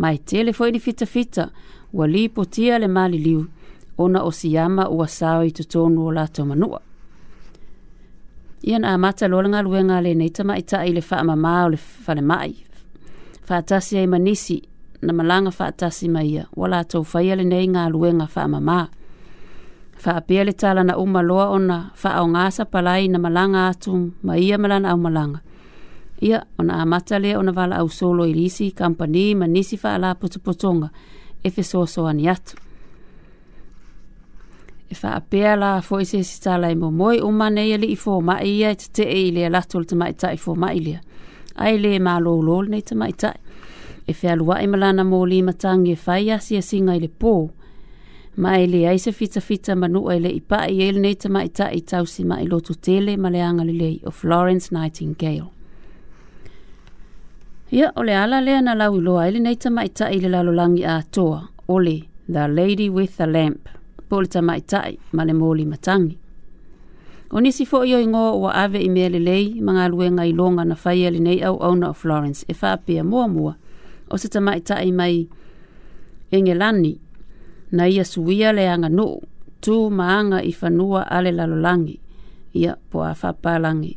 ma 0.00 0.08
e 0.14 0.18
tele 0.28 0.50
foʻi 0.52 0.72
ni 0.72 0.78
fitafita 0.80 1.48
ua 1.92 2.06
lipotia 2.06 2.78
le 2.78 2.88
maliliu 2.88 3.46
ona 3.98 4.22
o 4.22 4.30
siama 4.30 4.88
ua 4.88 5.06
sao 5.06 5.42
i 5.42 5.50
totonu 5.50 6.06
o 6.06 6.10
latou 6.12 6.44
manua 6.46 6.80
ia 8.62 8.78
na 8.78 8.94
amata 8.94 9.28
lo 9.28 9.42
lagaluega 9.42 10.00
lenei 10.02 10.28
tamaʻitaʻi 10.30 10.86
i 10.88 10.92
le 10.92 11.00
faamamā 11.00 11.64
o 11.64 11.68
le 11.68 11.76
falemaʻi 12.06 12.54
faatasi 13.46 13.98
ai 13.98 14.06
manisi 14.06 14.62
na 15.02 15.12
malanga 15.12 15.50
faatasi 15.50 16.08
ma 16.08 16.22
ia 16.22 16.46
ua 16.56 16.68
latou 16.68 17.04
faia 17.04 17.36
lenei 17.36 17.66
galuega 17.66 18.26
faamamā 18.34 18.86
faapea 20.02 20.44
le 20.44 20.52
talana 20.52 20.84
na 20.92 20.96
umaloa 20.98 21.48
ona 21.50 21.76
fa 21.94 22.08
faaaogā 22.10 22.50
sapalai 22.50 23.08
na 23.08 23.18
malaga 23.22 23.66
atu 23.68 23.94
ma 24.26 24.34
ia 24.36 24.58
ma 24.58 24.68
lana 24.72 24.96
malanga. 24.96 25.38
ia 26.20 26.40
ona 26.58 26.74
amata 26.82 27.18
lea 27.22 27.38
ona 27.38 27.76
au 27.76 27.86
solo 27.88 28.24
i 28.26 28.32
lisi 28.34 28.70
kampani 28.74 29.34
ma 29.38 29.46
nisi 29.46 29.76
faala 29.76 30.10
potopotoga 30.18 30.88
e 31.46 31.50
fesoasoani 31.54 32.26
atu 32.34 32.56
e 34.90 34.94
faapea 34.94 35.54
la 35.56 35.80
foi 35.80 36.02
sesi 36.04 36.40
talai 36.40 36.74
momoe 36.74 37.20
uma 37.22 37.48
i 37.54 37.70
alii 37.74 37.94
fomaʻi 38.04 38.44
ia 38.58 38.70
e 38.70 38.74
tetee 38.74 39.28
i 39.28 39.30
lea 39.30 39.50
latu 39.54 39.70
fo 39.72 39.78
le 39.80 39.86
tamaʻitaʻi 39.92 40.38
fomaʻi 40.44 40.80
lea 40.86 41.00
ae 41.56 41.78
lē 41.78 41.92
malōlō 42.02 42.56
lenei 42.64 42.82
tamaʻitaʻi 42.90 43.38
e 44.08 44.12
fealuaʻi 44.20 44.66
ma 44.66 44.76
lana 44.82 45.04
molima 45.04 45.52
tagi 45.52 45.92
e 45.92 45.96
fai 45.96 46.30
asiasiga 46.34 46.94
i 46.94 47.00
le 47.06 47.10
pō 47.22 47.34
ma 48.36 48.56
e 48.58 48.66
le 48.66 48.88
aise 48.88 49.12
fitafita 49.12 49.76
manua 49.76 50.14
i 50.16 50.20
le 50.20 50.30
ipaʻi 50.32 50.80
ai 50.80 50.92
lenei 50.96 51.14
tamaʻitaʻi 51.20 51.80
tausi 51.84 52.24
ma 52.24 52.40
i 52.40 52.46
loto 52.48 52.74
tele 52.74 53.16
ma 53.16 53.28
le 53.28 53.40
agalelei 53.44 54.00
o 54.06 54.10
florence 54.10 54.72
nightingale 54.72 55.44
ia 57.72 57.92
o 57.96 58.02
le 58.02 58.16
ala 58.16 58.40
lea 58.40 58.62
na 58.62 58.74
lauiloa 58.74 59.26
ai 59.28 59.32
lenei 59.36 59.56
tamaʻitaʻi 59.56 60.16
i 60.16 60.20
le 60.20 60.28
lalolagi 60.28 60.84
atoa 60.86 61.42
o 61.68 61.76
le 61.78 62.08
the 62.28 62.48
lady 62.48 62.88
with 62.88 63.16
the 63.16 63.26
lamp 63.26 63.68
po 64.08 64.16
o 64.16 64.20
le 64.22 64.26
tamaʻitaʻi 64.26 64.96
ma 65.12 65.24
le 65.24 65.32
molimatagi 65.32 66.16
o 67.36 67.40
nisi 67.40 67.68
foʻi 67.68 68.00
o 68.00 68.00
igoa 68.00 68.32
ua 68.32 68.54
ave 68.64 68.80
i 68.80 68.88
mea 68.88 69.12
lelei 69.12 69.60
ma 69.60 69.76
galuega 69.76 70.24
iloga 70.24 70.64
na 70.64 70.74
faia 70.74 71.10
au 71.44 71.58
auauna 71.60 71.90
o 71.90 71.92
florence 71.92 72.44
e 72.48 72.54
faapea 72.54 73.04
muamua 73.04 73.54
o 74.10 74.16
se 74.16 74.28
tamaʻitaʻi 74.28 74.92
mai 74.96 75.28
engelani 76.32 76.96
na 77.72 77.88
ia 77.88 78.04
suia 78.04 78.52
le 78.52 78.64
anga 78.68 78.88
no 78.92 79.08
tu 79.64 79.76
maanga 79.98 80.38
i 80.42 80.52
fanua 80.60 81.00
ale 81.16 81.30
lalolangi 81.38 81.96
ia 82.60 82.72
po 82.90 82.96
a 83.02 83.12
whapalangi 83.18 83.92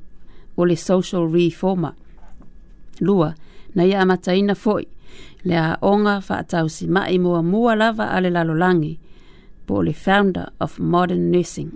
o 0.60 0.66
le 0.66 0.76
social 0.76 1.28
reformer. 1.28 1.92
Lua, 3.06 3.30
na 3.76 3.82
ia 3.90 3.98
amataina 4.04 4.56
foi 4.64 4.84
le 5.48 5.56
a 5.58 5.72
onga 5.92 6.16
whaatau 6.30 6.66
si 6.76 6.86
mai 6.96 7.16
mua 7.24 7.42
mua 7.52 7.72
lava 7.82 8.06
ale 8.16 8.30
lalolangi 8.36 8.94
po 9.68 9.76
le 9.86 9.94
founder 10.04 10.48
of 10.64 10.72
modern 10.94 11.24
nursing. 11.34 11.72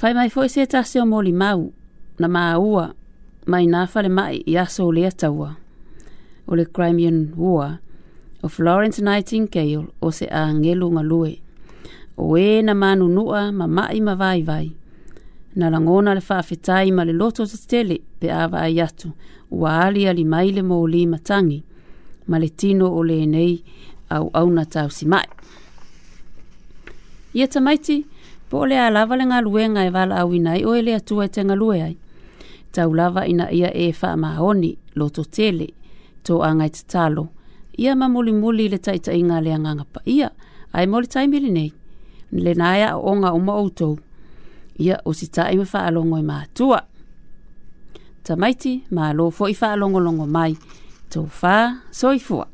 Fai 0.00 0.12
mai 0.16 0.28
foi 0.34 0.48
se 0.52 0.62
tase 0.72 0.96
o 1.00 1.06
moli 1.12 1.32
mau 1.42 1.62
na 2.20 2.26
maa 2.34 2.56
ua 2.70 2.84
mai 3.50 3.64
nafale 3.72 4.08
mai 4.18 4.34
i 4.46 4.56
aso 4.62 4.84
le 4.96 5.02
ataua 5.12 5.50
o 6.46 6.52
le 6.58 6.64
Crimean 6.74 7.18
War 7.44 7.72
o 8.42 8.48
Florence 8.48 9.02
Nightingale 9.04 9.88
o 10.00 10.10
se 10.12 10.26
a 10.30 10.52
ngelunga 10.52 11.02
lue. 11.02 11.38
O 12.16 12.36
e 12.38 12.62
na 12.62 12.74
manu 12.74 13.08
nua 13.08 13.52
ma 13.52 13.66
mai 13.66 14.00
ma 14.00 14.14
vai 14.14 14.42
vai. 14.42 14.72
Na 15.54 15.70
langona 15.70 16.14
le 16.14 16.20
whaafetai 16.28 16.90
ma 16.92 17.02
le 17.04 17.12
loto 17.12 17.46
te 17.46 17.56
tele 17.70 17.98
pe 18.20 18.30
awa 18.30 18.58
ai 18.60 18.80
atu. 18.80 19.12
Ua 19.50 19.70
ali 19.86 20.08
ali 20.08 20.24
mai 20.24 20.50
le 20.52 20.62
mōli 20.62 21.06
ma 21.08 21.18
tangi. 21.18 21.62
Ma 22.28 22.38
le 22.38 22.48
tino 22.48 22.86
o 22.92 23.02
le 23.02 23.26
nei 23.26 23.62
au 24.10 24.30
au 24.34 24.50
na 24.50 24.64
tau 24.64 24.90
si 24.90 25.06
mai. 25.06 25.24
Ia 27.34 27.48
tamaiti, 27.48 28.04
po 28.48 28.64
le 28.64 28.76
a 28.80 28.88
lava 28.90 29.16
le 29.16 29.24
ngā 29.28 29.42
lue 29.44 29.64
ngai 29.68 29.88
e 29.88 29.92
wala 29.92 30.16
au 30.20 30.32
inai 30.32 30.64
o 30.64 30.72
ele 30.74 30.94
atua 30.96 31.26
e 31.26 31.28
te 31.28 31.42
ngā 31.44 31.54
lue 31.56 31.82
ai. 31.84 31.96
Tau 32.72 32.88
lava 32.96 33.24
ina 33.28 33.48
ia 33.52 33.68
e 33.76 33.92
wha 33.92 34.16
maoni 34.16 34.72
loto 34.96 35.24
tele 35.24 35.68
to 36.24 36.40
a 36.42 36.48
ngai 36.56 36.70
te 36.72 36.82
talo 36.88 37.28
ia 37.78 37.92
ma 37.96 38.08
muli 38.08 38.32
muli 38.32 38.68
le 38.72 38.78
taita 38.80 39.10
inga 39.20 39.38
le 39.44 39.50
anganga 39.56 39.84
pa 39.92 40.00
ia 40.16 40.28
ai 40.76 40.86
moli 40.92 41.06
taimili 41.12 41.48
nei 41.56 41.70
le 42.44 42.52
naia 42.60 42.88
o 42.98 43.10
onga 43.12 43.28
o 43.32 43.38
mautou 43.48 43.94
ia 44.84 44.96
o 45.04 45.10
si 45.18 45.26
taima 45.36 45.64
alongo 45.88 46.16
i 46.20 46.24
tua. 46.56 46.78
tamaiti 48.24 48.72
ma 48.94 49.02
alo 49.10 49.24
fo 49.36 49.44
i 49.48 49.56
alongo 49.70 50.00
longo 50.06 50.26
mai 50.36 50.52
tau 51.10 51.24
wha 51.42 51.56
soifua 52.00 52.44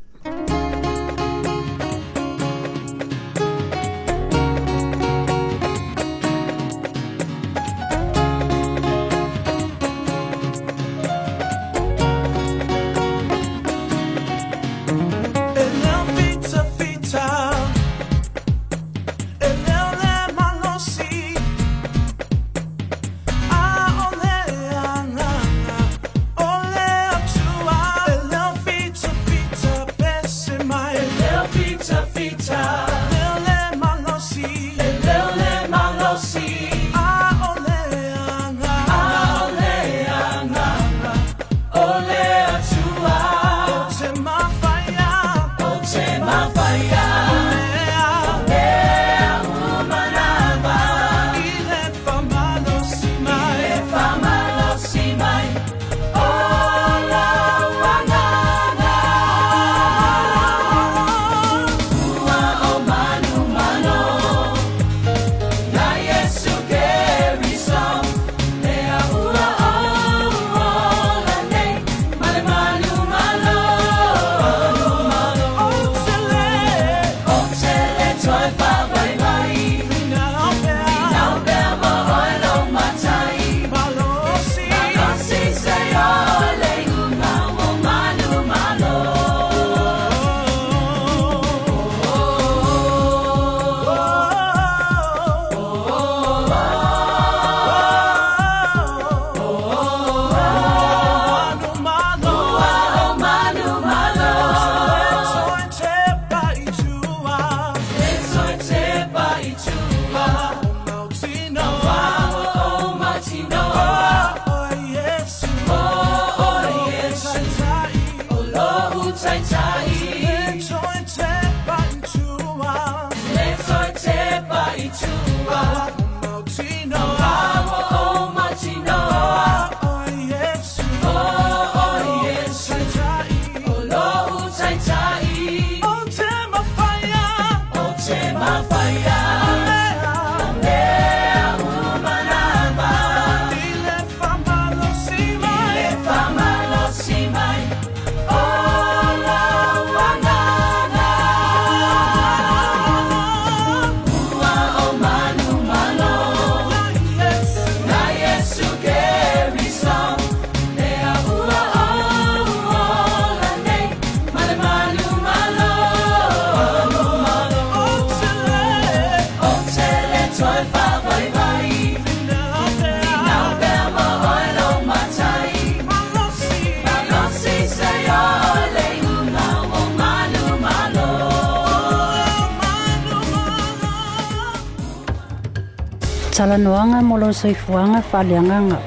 soifuanga 187.42 188.02
whaleanganga, 188.12 188.78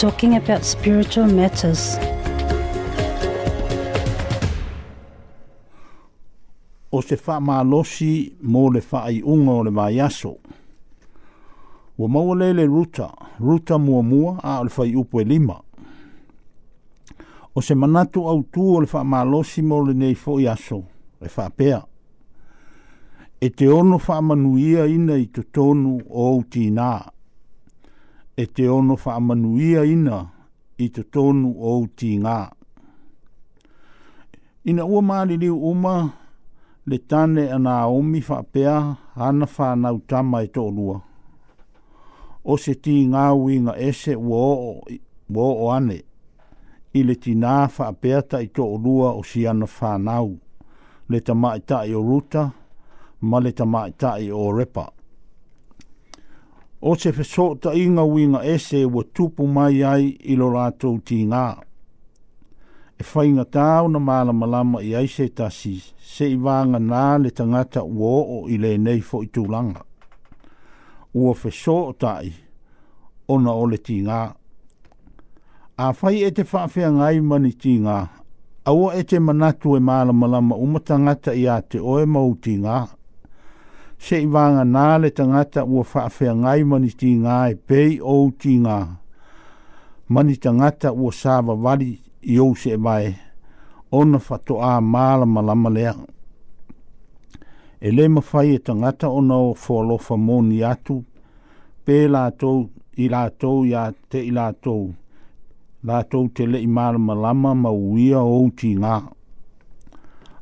talking 0.00 0.34
about 0.36 0.62
spiritual 0.64 1.26
matters. 1.26 1.98
O 6.92 7.02
se 7.02 7.18
wha 7.26 7.40
maa 7.40 7.62
losi 7.64 8.32
mō 8.46 8.62
le 8.74 8.80
wha 8.92 9.02
i 9.12 9.20
unga 9.22 9.52
o 9.60 9.64
le 9.66 9.70
mai 9.70 10.00
aso. 10.00 10.36
Wa 11.98 12.08
maua 12.08 12.36
lele 12.36 12.64
ruta, 12.66 13.10
ruta 13.40 13.78
mua 13.78 14.02
mua 14.02 14.38
a 14.42 14.56
o 14.60 14.64
le 14.64 14.70
whai 14.76 14.96
upo 14.96 15.20
e 15.20 15.24
lima. 15.24 15.60
O 17.54 17.60
se 17.62 17.74
manatu 17.74 18.24
au 18.28 18.40
tū 18.40 18.70
o 18.76 18.80
le 18.80 18.86
wha 18.92 19.04
maa 19.04 19.24
losi 19.28 19.60
mō 19.62 19.82
le 19.88 19.92
nei 19.94 20.14
fo 20.16 20.38
i 20.40 20.48
aso, 20.48 20.80
le 21.20 21.28
wha 21.36 21.48
pea. 21.50 21.82
E 23.40 23.50
te 23.50 23.68
ono 23.68 24.00
wha 24.08 24.18
manuia 24.32 24.86
ina 24.88 25.16
i 25.20 25.26
to 25.28 25.42
tonu 25.52 26.00
o 26.10 26.32
utinaa 26.40 27.04
e 28.42 28.46
te 28.46 28.68
ono 28.70 28.94
whaamanuia 29.04 29.82
ina 29.84 30.22
i 30.78 30.86
te 30.94 31.02
tonu 31.14 31.50
o 31.58 31.70
ti 31.96 32.12
ngā. 32.22 32.34
Ina 34.70 34.84
ua 34.86 35.00
maariri 35.08 35.48
uma 35.50 35.94
le 36.86 36.98
tane 37.10 37.48
ana 37.56 37.74
omi 37.96 38.20
whapea 38.28 38.76
ana 39.28 39.46
whanau 39.56 39.98
tama 40.10 40.44
e 40.46 40.50
tō 40.54 40.66
rua. 40.76 41.00
O 42.50 42.56
se 42.64 42.76
ti 42.84 42.94
ngā 43.10 43.24
ui 43.34 43.58
ngā 43.66 43.74
ese 43.88 44.14
ua 44.22 44.42
o, 44.52 44.70
ua 45.34 45.48
o 45.64 45.72
ane 45.74 45.98
i 46.98 47.02
le 47.02 47.16
ti 47.24 47.34
ngā 47.42 47.56
whapea 47.78 48.22
ta 48.30 48.42
i 48.44 48.52
tō 48.54 48.68
rua 48.84 49.10
o 49.18 49.24
si 49.32 49.48
ana 49.50 49.66
whanau 49.74 50.30
le 51.10 51.20
tamaita 51.26 51.82
i 51.90 51.94
o 51.94 52.04
ruta 52.06 52.46
ma 53.20 53.42
le 53.42 53.50
ta 53.52 53.66
maitai 53.66 54.30
o 54.30 54.46
repa 54.54 54.86
o 56.80 56.94
se 56.96 57.12
fesota 57.12 57.74
inga 57.74 58.04
winga 58.04 58.44
ese 58.44 58.84
wa 58.84 59.04
tupu 59.04 59.46
mai 59.46 59.82
ai 59.82 60.04
i 60.22 60.36
lo 60.36 60.46
rātou 60.52 61.00
tī 61.02 61.24
ngā. 61.26 61.44
E 62.98 63.04
whainga 63.12 63.44
tāu 63.44 63.88
na 63.90 63.98
māla 64.02 64.32
malama 64.34 64.80
i 64.82 64.92
aise 64.98 65.26
tasi, 65.34 65.78
se 65.98 66.26
i 66.32 66.36
wānga 66.36 66.80
nā 66.82 67.02
le 67.22 67.30
tangata 67.30 67.82
uo 67.82 68.12
o 68.38 68.38
i 68.48 68.58
le 68.58 68.74
nei 68.78 69.00
fo 69.00 69.22
i 69.22 69.28
tūlanga. 69.34 69.82
Ua 71.14 71.34
fesota 71.34 72.18
i, 72.26 72.32
ona 73.30 73.54
o 73.58 73.66
le 73.70 73.78
tī 73.78 74.00
ngā. 74.06 74.20
A 75.78 75.92
whai 76.00 76.24
e 76.26 76.30
te 76.34 76.42
whawhia 76.42 76.90
ngai 76.96 77.20
mani 77.22 77.52
tī 77.54 77.76
ngā, 77.84 77.98
aua 78.70 78.94
e 78.98 79.04
te 79.06 79.18
manatu 79.20 79.76
e 79.76 79.80
māla 79.82 80.14
malama 80.14 80.58
umatangata 80.58 81.34
i 81.38 81.46
a 81.46 81.60
te 81.62 81.78
oe 81.82 82.06
mau 82.06 82.34
tī 82.42 82.56
ngā 82.62 82.80
se 83.98 84.20
i 84.22 84.26
vanga 84.26 84.62
nā 84.64 84.86
le 85.02 85.10
tangata 85.10 85.64
ua 85.64 85.82
whaafea 85.92 86.34
ngai 86.34 86.64
mani 86.64 86.88
ti 87.00 87.12
ngā 87.22 87.38
e 87.50 87.54
pei 87.66 87.98
o 88.02 88.18
ti 88.38 88.56
ngā. 88.62 88.78
Mani 90.08 90.36
tangata 90.38 90.92
ua 90.92 91.10
sāwa 91.12 91.54
wari 91.64 91.90
i 92.34 92.38
o 92.40 92.54
se 92.56 92.76
vai, 92.76 93.14
ona 93.92 94.18
whato 94.28 94.60
a 94.62 94.78
māla 94.80 95.26
malama 95.26 95.68
lea. 95.70 95.92
E 97.80 97.90
le 97.92 98.08
mawhai 98.08 98.54
e 98.54 98.58
tangata 98.58 99.08
ona 99.10 99.34
o 99.36 99.50
whālofa 99.54 100.16
mōni 100.16 100.62
atu, 100.70 101.00
pē 101.84 101.98
lātou 102.08 102.68
i 102.96 103.08
lātou 103.12 103.66
i 103.66 103.74
a 103.74 103.84
te 104.10 104.22
i 104.24 104.30
lātou, 104.32 104.94
lātou 105.86 106.30
te 106.32 106.46
le 106.46 106.62
i 106.62 106.66
māla 106.66 106.98
malama 106.98 107.52
ma 107.54 107.70
uia 107.70 108.22
o 108.24 108.40
ti 108.56 108.72
ngā. 108.78 108.96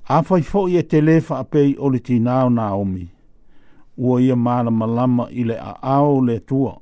Āwhai 0.07 0.45
fōi 0.47 0.79
e 0.79 0.87
te 0.87 1.01
lefa 1.03 1.41
apei 1.43 1.75
o 1.83 1.89
le 1.91 1.99
tīnāo 1.99 2.53
nā 2.55 2.71
omi. 2.79 3.03
Āwhai 3.03 3.16
ua 3.97 4.21
ia 4.21 4.37
māra 4.37 4.71
malama 4.71 5.27
i 5.31 5.45
le 5.49 5.55
a 5.61 5.73
ao 5.97 6.21
le 6.25 6.39
tua, 6.41 6.75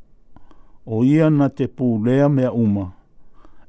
o 0.87 1.05
ia 1.05 1.29
na 1.31 1.49
te 1.49 1.67
pūlea 1.79 2.27
mea 2.33 2.51
uma, 2.53 2.89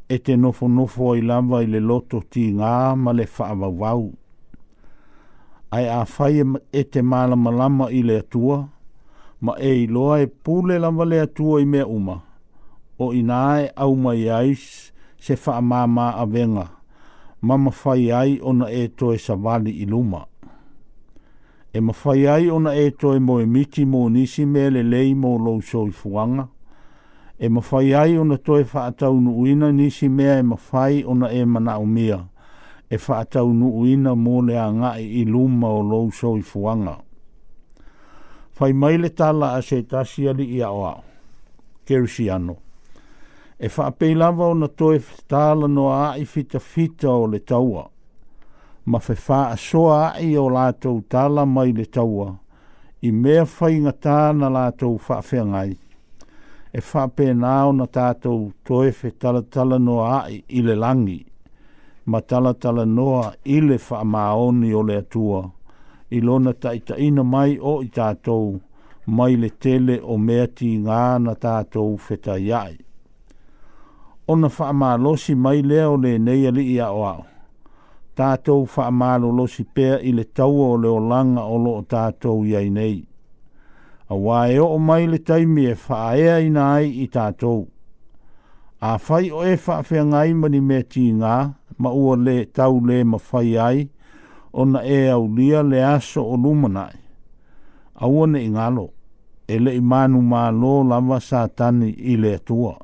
e 0.09 0.17
te 0.17 0.35
nofo 0.37 0.67
nofo 0.67 1.13
i 1.17 1.21
lava 1.21 1.61
i 1.63 1.67
le 1.69 1.79
loto 1.79 2.21
ti 2.29 2.47
ngā 2.57 2.75
ma 2.97 3.13
le 3.13 3.25
whaavavau. 3.37 4.11
Ai 5.71 5.87
a 5.89 6.01
whai 6.17 6.41
e 6.71 6.83
te 6.83 7.01
māra 7.01 7.35
malama 7.35 7.89
i 7.91 8.01
le 8.03 8.19
tua, 8.21 8.63
ma 9.41 9.55
e 9.59 9.73
i 9.83 9.87
loa 9.87 10.19
e 10.23 10.27
pūle 10.27 10.79
lava 10.79 11.05
le 11.05 11.25
tua 11.27 11.61
i 11.61 11.65
mea 11.65 11.85
uma, 11.87 12.17
o 12.99 13.13
i 13.13 13.21
nā 13.23 13.41
e 13.65 13.69
au 13.75 13.95
mai 13.95 14.27
ais 14.29 14.91
se 15.21 15.33
whaamāmā 15.33 16.09
a 16.21 16.25
venga, 16.25 16.69
mama 17.41 17.71
whai 17.83 18.09
ai 18.11 18.39
ona 18.41 18.69
e 18.71 18.87
toe 18.89 19.17
sa 19.19 19.33
wali 19.35 19.71
i 19.71 19.85
luma 19.85 20.25
e 21.75 21.81
mawhai 21.83 22.25
ai 22.27 22.47
ona 22.49 22.71
e 22.73 22.91
toi 22.95 23.19
mo 23.19 23.39
e 23.41 23.45
miti 23.45 23.83
mo 23.85 24.07
nisi 24.09 24.45
me 24.45 24.69
le 24.71 24.79
lei 24.83 25.11
mo 25.13 25.35
lou 25.37 25.59
soi 25.61 25.91
fuanga. 25.91 26.47
E 27.35 27.49
mawhai 27.51 27.91
ai 27.93 28.17
ona 28.17 28.37
toi 28.37 28.63
whaatau 28.63 29.15
nuuina 29.19 29.71
nisi 29.71 30.07
mea 30.09 30.37
e 30.39 30.43
mawhai 30.43 31.03
ona 31.05 31.27
e 31.31 31.43
mana 31.45 31.77
umia. 31.79 32.19
E 32.89 32.95
whaatau 32.95 33.51
nuuina 33.53 34.15
mo 34.15 34.39
le 34.47 34.55
a 34.59 34.71
ngai 34.71 35.03
i 35.21 35.23
luma 35.25 35.67
o 35.67 35.81
lou 35.81 36.11
soi 36.11 36.41
fuanga. 36.41 36.95
Whai 38.59 38.71
mai 38.73 38.95
le 38.97 39.09
tala 39.13 39.51
a 39.59 39.61
se 39.61 39.83
tasi 39.85 40.29
ali 40.31 40.45
i 40.55 40.61
ao 40.63 40.79
ao. 40.93 41.03
ano. 42.35 42.55
E 43.59 43.67
whaapelava 43.67 44.45
ona 44.47 44.67
toi 44.69 44.97
tala 45.27 45.67
no 45.67 45.91
a 45.91 46.15
i 46.15 46.23
fita 46.25 46.59
fita 46.59 47.09
o 47.11 47.27
le 47.27 47.39
taua 47.43 47.83
ma 48.85 48.99
fe 48.99 49.15
fa 49.15 49.55
soa 49.57 49.99
ai 50.13 50.35
o 50.37 50.45
lātou 50.53 50.99
tala 51.09 51.45
mai 51.49 51.71
le 51.73 51.85
taua, 51.95 52.27
i 53.01 53.09
mea 53.11 53.45
whai 53.53 53.79
ngā 53.81 53.93
tāna 54.05 54.49
lātou 54.53 54.99
whaafengai. 55.07 55.71
E 56.77 56.83
whape 56.91 57.31
nāo 57.39 57.71
na 57.73 57.87
tātou 57.87 58.51
toe 58.67 58.91
fe 58.93 59.09
tala 59.17 59.41
tala 59.49 59.79
noa 59.79 60.07
ai 60.27 60.37
i 60.49 60.61
le 60.61 60.75
langi, 60.77 61.17
ma 62.05 62.21
tala 62.21 62.53
tala 62.53 62.85
noa 62.85 63.33
i 63.43 63.57
le 63.65 63.79
whaamaoni 63.87 64.71
o 64.77 64.85
le 64.85 64.99
atua, 65.01 65.41
i 66.13 66.21
lona 66.21 66.53
taina 66.53 67.23
mai 67.25 67.57
o 67.57 67.79
i 67.81 67.87
tātou, 67.95 68.59
mai 69.07 69.33
le 69.35 69.49
tele 69.49 69.97
o 70.01 70.17
mea 70.17 70.45
ti 70.47 70.75
ngā 70.85 71.03
na 71.25 71.33
tātou 71.33 71.97
whetai 71.97 72.51
ai. 72.53 72.75
Ona 74.29 74.49
whaamalosi 74.49 75.33
mai 75.37 75.61
leo 75.61 75.95
le 75.97 76.17
neia 76.19 76.51
li 76.51 76.73
ia 76.77 76.91
o 76.91 77.03
au 77.07 77.25
tātou 78.17 78.63
whaamalo 78.73 79.29
lo 79.35 79.45
si 79.51 79.63
pēr 79.75 80.03
i 80.07 80.13
le 80.15 80.23
taua 80.35 80.69
o 80.75 80.79
le 80.79 80.91
langa 81.11 81.43
o 81.51 81.57
lo 81.61 81.73
o 81.81 81.83
tātou 81.91 82.45
iai 82.47 82.69
nei. 82.71 82.95
A 84.09 84.15
wae 84.15 84.57
o 84.61 84.67
o 84.75 84.77
mai 84.79 85.07
le 85.11 85.19
taimi 85.27 85.65
e 85.71 85.75
whaaea 85.75 86.37
i 86.45 86.49
nai 86.53 86.89
i 87.03 87.07
tātou. 87.13 87.65
A 88.79 88.95
whai 89.07 89.29
o 89.33 89.43
e 89.49 89.55
whaafea 89.55 90.03
ngai 90.11 90.33
mani 90.39 90.61
me 90.61 90.81
tī 90.83 91.07
ngā, 91.17 91.35
ma 91.77 91.89
ua 91.91 92.15
le 92.21 92.37
tau 92.55 92.79
le 92.85 93.01
ma 93.03 93.17
whai 93.31 93.55
ai, 93.67 93.85
o 94.55 94.63
na 94.65 94.83
e 94.87 94.99
au 95.11 95.25
lia 95.35 95.63
le 95.63 95.81
aso 95.83 96.23
o 96.23 96.37
lumanai. 96.37 96.93
A 97.95 98.07
ua 98.11 98.27
ne 98.27 98.43
ingalo, 98.45 98.89
e 99.47 99.59
le 99.59 99.73
manu 99.81 100.21
mā 100.21 100.47
lo 100.55 100.81
lava 100.83 101.19
sātani 101.21 101.91
i 101.95 102.15
le 102.19 102.35
atua. 102.39 102.75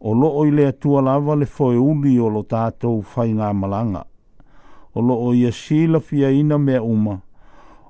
O 0.00 0.12
lo 0.14 0.30
o 0.38 0.44
i 0.46 0.52
le 0.54 0.68
atua 0.70 1.02
lava 1.02 1.34
le 1.34 1.46
foe 1.46 1.78
uli 1.80 2.18
o 2.22 2.28
lo 2.30 2.44
tātou 2.46 3.02
whai 3.14 3.32
ngā 3.34 3.50
malanga 3.58 4.04
o 4.94 5.00
loo 5.00 5.34
ia 5.34 5.52
sila 5.52 6.00
fiaina 6.00 6.58
mea 6.58 6.82
uma, 6.82 7.20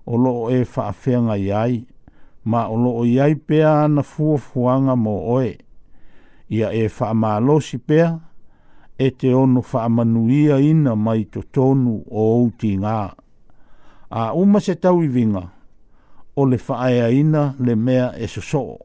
o 0.07 0.16
loo 0.16 0.51
e 0.51 0.64
whaafenga 0.76 1.36
iai, 1.38 1.86
ma 2.44 2.66
o 2.68 2.76
loo 2.76 3.05
iai 3.05 3.34
pea 3.34 3.84
ana 3.84 4.03
fuafuanga 4.03 4.96
mo 4.96 5.18
oe. 5.34 5.59
Ia 6.49 6.72
e 6.72 6.88
whaamalosi 6.88 7.78
pea, 7.78 8.18
e 8.99 9.11
te 9.11 9.34
ono 9.34 9.62
manuia 9.88 10.59
ina 10.61 10.96
mai 10.96 11.24
to 11.26 11.42
tonu 11.53 12.03
o 12.11 12.40
outi 12.40 12.76
ngā. 12.78 13.12
A 14.11 14.32
uma 14.32 14.61
se 14.61 14.74
tau 14.74 14.99
vinga, 15.01 15.51
o 16.36 16.44
le 16.46 16.57
whaaea 16.57 17.11
ina 17.12 17.55
le 17.59 17.74
mea 17.76 18.12
e 18.18 18.26
soso. 18.26 18.78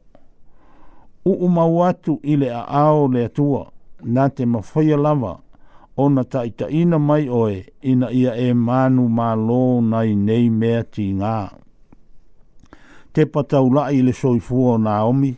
U 1.26 1.32
umau 1.46 1.84
atu 1.88 2.20
i 2.24 2.36
le 2.36 2.52
a 2.52 2.66
ao 2.68 3.08
le 3.08 3.26
atua, 3.26 3.66
nā 4.04 4.28
te 4.36 4.46
mawhaia 4.46 4.98
lava, 4.98 5.38
ona 5.98 6.24
ta 6.24 6.44
ita 6.46 6.66
ina 6.70 7.00
mai 7.00 7.28
oe 7.30 7.64
ina 7.82 8.08
ia 8.12 8.32
e 8.36 8.54
manu 8.54 9.10
ma 9.18 9.36
lō 9.36 9.64
nai 9.92 10.12
nei 10.28 10.50
mea 10.60 10.84
ti 10.94 11.06
ngā. 11.20 11.40
Te 13.14 13.26
patau 13.34 13.70
lai 13.74 14.02
le 14.02 14.14
soifua 14.14 14.74
o 14.74 14.78
Naomi, 14.78 15.34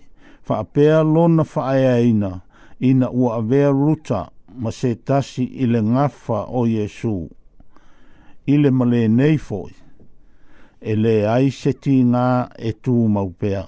wha 0.47 0.59
apea 0.63 1.03
lona 1.03 1.43
wha 1.55 1.67
aea 1.71 1.99
ina, 1.99 2.39
ina 2.79 3.09
ua 3.11 3.35
avea 3.37 3.69
ruta 3.71 4.29
ma 4.61 4.71
se 4.71 4.95
tasi 4.95 5.43
i 5.43 5.65
le 5.67 5.81
ngafa 5.83 6.39
o 6.59 6.65
Yesu. 6.67 7.27
I 8.47 8.55
le 8.61 8.69
male 8.71 9.07
nei 9.07 9.37
foi, 9.37 9.73
e 10.81 10.95
le 10.95 11.25
ai 11.27 11.49
se 11.51 11.73
ti 11.73 11.97
ngā 12.05 12.51
e 12.55 12.71
tū 12.83 12.93
maupea. 13.07 13.65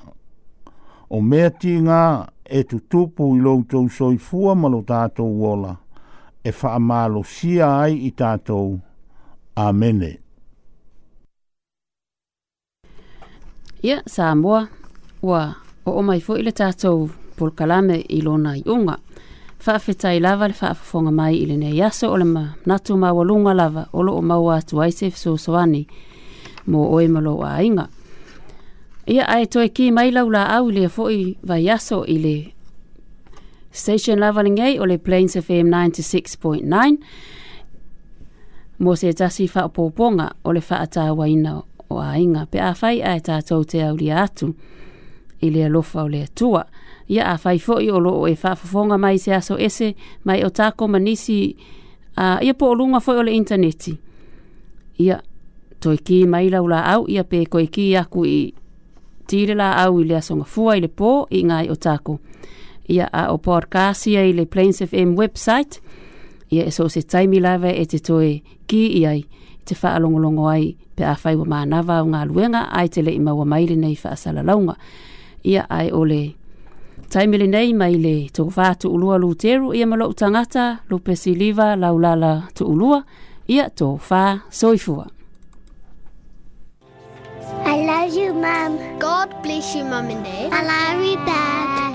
O 1.09 1.19
mea 1.21 1.49
ti 1.49 1.73
ngā 1.87 2.03
e 2.45 2.61
tu 2.63 2.79
tupu 2.87 3.33
i 3.35 3.39
loutou 3.41 3.89
soifua 3.89 4.55
malo 4.55 4.81
tātou 4.87 5.27
wola 5.41 5.73
e 6.47 6.51
whaamalo 6.61 7.21
sia 7.35 7.67
ai 7.81 7.93
i 8.07 8.11
tātou. 8.19 8.79
Amene. 9.57 10.11
Ia, 13.77 13.97
yeah, 13.97 14.03
sā 14.09 14.29
moa, 14.37 14.63
ua 15.25 15.41
o 15.87 15.97
o 15.99 16.03
mai 16.05 16.21
fuile 16.23 16.53
tātou 16.55 17.07
polkalame 17.39 17.99
i 18.17 18.21
lona 18.25 18.55
i 18.57 18.63
unga. 18.69 18.97
Whaafeta 19.65 20.13
i 20.15 20.21
lava 20.21 20.47
le 20.51 20.55
whaafafonga 20.59 21.11
mai 21.19 21.33
i 21.41 21.45
lene 21.49 21.71
i 21.75 21.81
aso 21.87 22.11
o 22.13 22.17
le 22.21 22.25
ma 22.29 22.43
natu 22.69 22.97
mawalunga 23.01 23.53
lava 23.57 23.87
o 23.93 24.05
lo 24.05 24.15
o 24.17 24.21
maua 24.21 24.59
atu 24.61 24.79
aisef 24.85 25.17
so 25.17 25.33
soani 25.43 25.81
mō 26.69 26.83
oe 26.97 27.09
malo 27.09 27.33
a 27.47 27.57
inga. 27.65 27.87
Ia 29.07 29.25
ae 29.35 29.45
toi 29.47 29.69
ki 29.71 29.91
mai 29.95 30.11
laula 30.11 30.45
au 30.57 30.69
lea 30.69 30.89
fo 30.91 31.09
i 31.13 31.21
vai 31.47 31.63
aso 31.75 32.03
i 32.11 32.19
le 32.25 32.35
Station 33.77 34.17
Lavalingay 34.19 34.79
o 34.79 34.85
le 34.85 34.97
Plains 34.97 35.35
FM 35.35 35.67
96.9 35.69 36.99
mo 38.79 38.95
se 38.95 39.13
tasi 39.13 39.49
whaopoponga 39.55 40.29
o 40.43 40.51
le 40.53 40.59
whaatawa 40.59 41.27
ina 41.29 41.57
o 41.89 41.99
ainga 42.01 42.45
pe 42.47 42.59
a 42.59 42.71
whai 42.81 43.01
ai 43.05 43.19
tātou 43.21 43.65
te 43.69 43.81
auri 43.85 44.09
atu 44.11 44.51
i 45.45 45.49
le 45.53 45.65
alofa 45.67 46.03
o 46.03 46.09
le 46.09 46.23
atua 46.25 46.65
ia 47.09 47.29
a 47.31 47.37
whai 47.43 47.59
fo 47.61 47.77
o 47.77 47.99
lo 48.01 48.13
o 48.23 48.27
e 48.29 48.33
whaafofonga 48.35 48.97
mai 48.99 49.17
se 49.21 49.31
aso 49.37 49.57
ese 49.61 49.91
mai 50.25 50.41
o 50.43 50.49
tāko 50.49 50.87
manisi 50.89 51.53
a 52.17 52.33
ia 52.43 52.53
po 52.57 52.71
o 52.71 52.75
lunga 52.81 52.99
fo 52.99 53.15
o 53.19 53.23
le 53.27 53.31
interneti 53.37 53.93
ia 55.05 55.21
toi 55.79 55.97
ki 55.99 56.23
mai 56.27 56.49
lau 56.49 56.65
la 56.67 56.81
au 56.95 57.05
ia 57.07 57.23
pe 57.23 57.45
koi 57.45 57.67
ki 57.69 57.91
aku 58.01 58.25
i 58.29 58.37
tīre 59.29 59.53
la 59.59 59.73
au 59.85 60.01
i 60.01 60.07
le 60.09 60.17
asonga 60.17 60.43
fua 60.47 60.77
i 60.77 60.81
le 60.83 60.87
po 60.89 61.13
i 61.35 61.43
ngai 61.49 61.69
o 61.69 61.75
tāko 61.85 62.17
ia 62.87 63.09
a 63.11 63.27
o 63.31 63.37
podcastia 63.37 64.23
i 64.25 64.33
le 64.33 64.45
Plains 64.45 64.81
FM 64.81 65.15
website. 65.17 65.79
Ia 66.51 66.65
e 66.65 66.71
so 66.71 66.87
se 66.89 67.01
taimi 67.03 67.39
lawe 67.43 67.73
e 67.75 67.85
te 67.85 67.99
toe 67.99 68.41
ki 68.67 68.83
i 69.01 69.05
ai 69.05 69.23
te 69.67 69.75
whaalongolongo 69.75 70.47
ai 70.49 70.75
pe 70.95 71.03
a 71.03 71.13
whaiwa 71.19 71.45
mānawa 71.45 71.99
o 72.03 72.07
ngā 72.13 72.21
luenga 72.29 72.65
ai 72.71 72.87
te 72.87 73.03
le 73.03 73.11
i 73.11 73.19
maua 73.19 73.45
maile 73.45 73.75
nei 73.75 73.95
whaasala 73.99 74.43
launga. 74.43 74.77
Ia 75.43 75.67
ai 75.69 75.91
o 75.91 76.03
le 76.07 76.21
taimile 77.11 77.47
nei 77.51 77.73
mai 77.73 77.99
le 77.99 78.15
toko 78.33 78.51
whātu 78.55 78.91
ulua 78.95 79.19
lūteru 79.19 79.75
ia 79.75 79.87
malo 79.87 80.07
utangata 80.11 80.77
lupe 80.89 81.15
siliva 81.15 81.73
laulala 81.75 82.31
tu 82.55 82.65
ulua 82.71 83.03
ia 83.47 83.67
tō 83.69 83.97
whā 84.09 84.39
soifua. 84.51 85.09
I 87.65 87.75
love 87.83 88.13
you, 88.15 88.33
Mum. 88.33 88.77
God 88.99 89.33
bless 89.43 89.75
you, 89.75 89.83
Mum 89.83 90.05
and 90.09 90.23
Dad. 90.23 90.53
I 90.53 90.63
love 90.67 91.03
you, 91.03 91.15
Dad. 91.25 91.76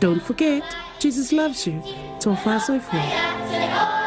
Don't 0.00 0.20
forget, 0.22 0.62
Jesus 0.98 1.32
loves 1.32 1.66
you. 1.66 1.80
Tofa 2.20 2.60
Soifu. 2.60 4.04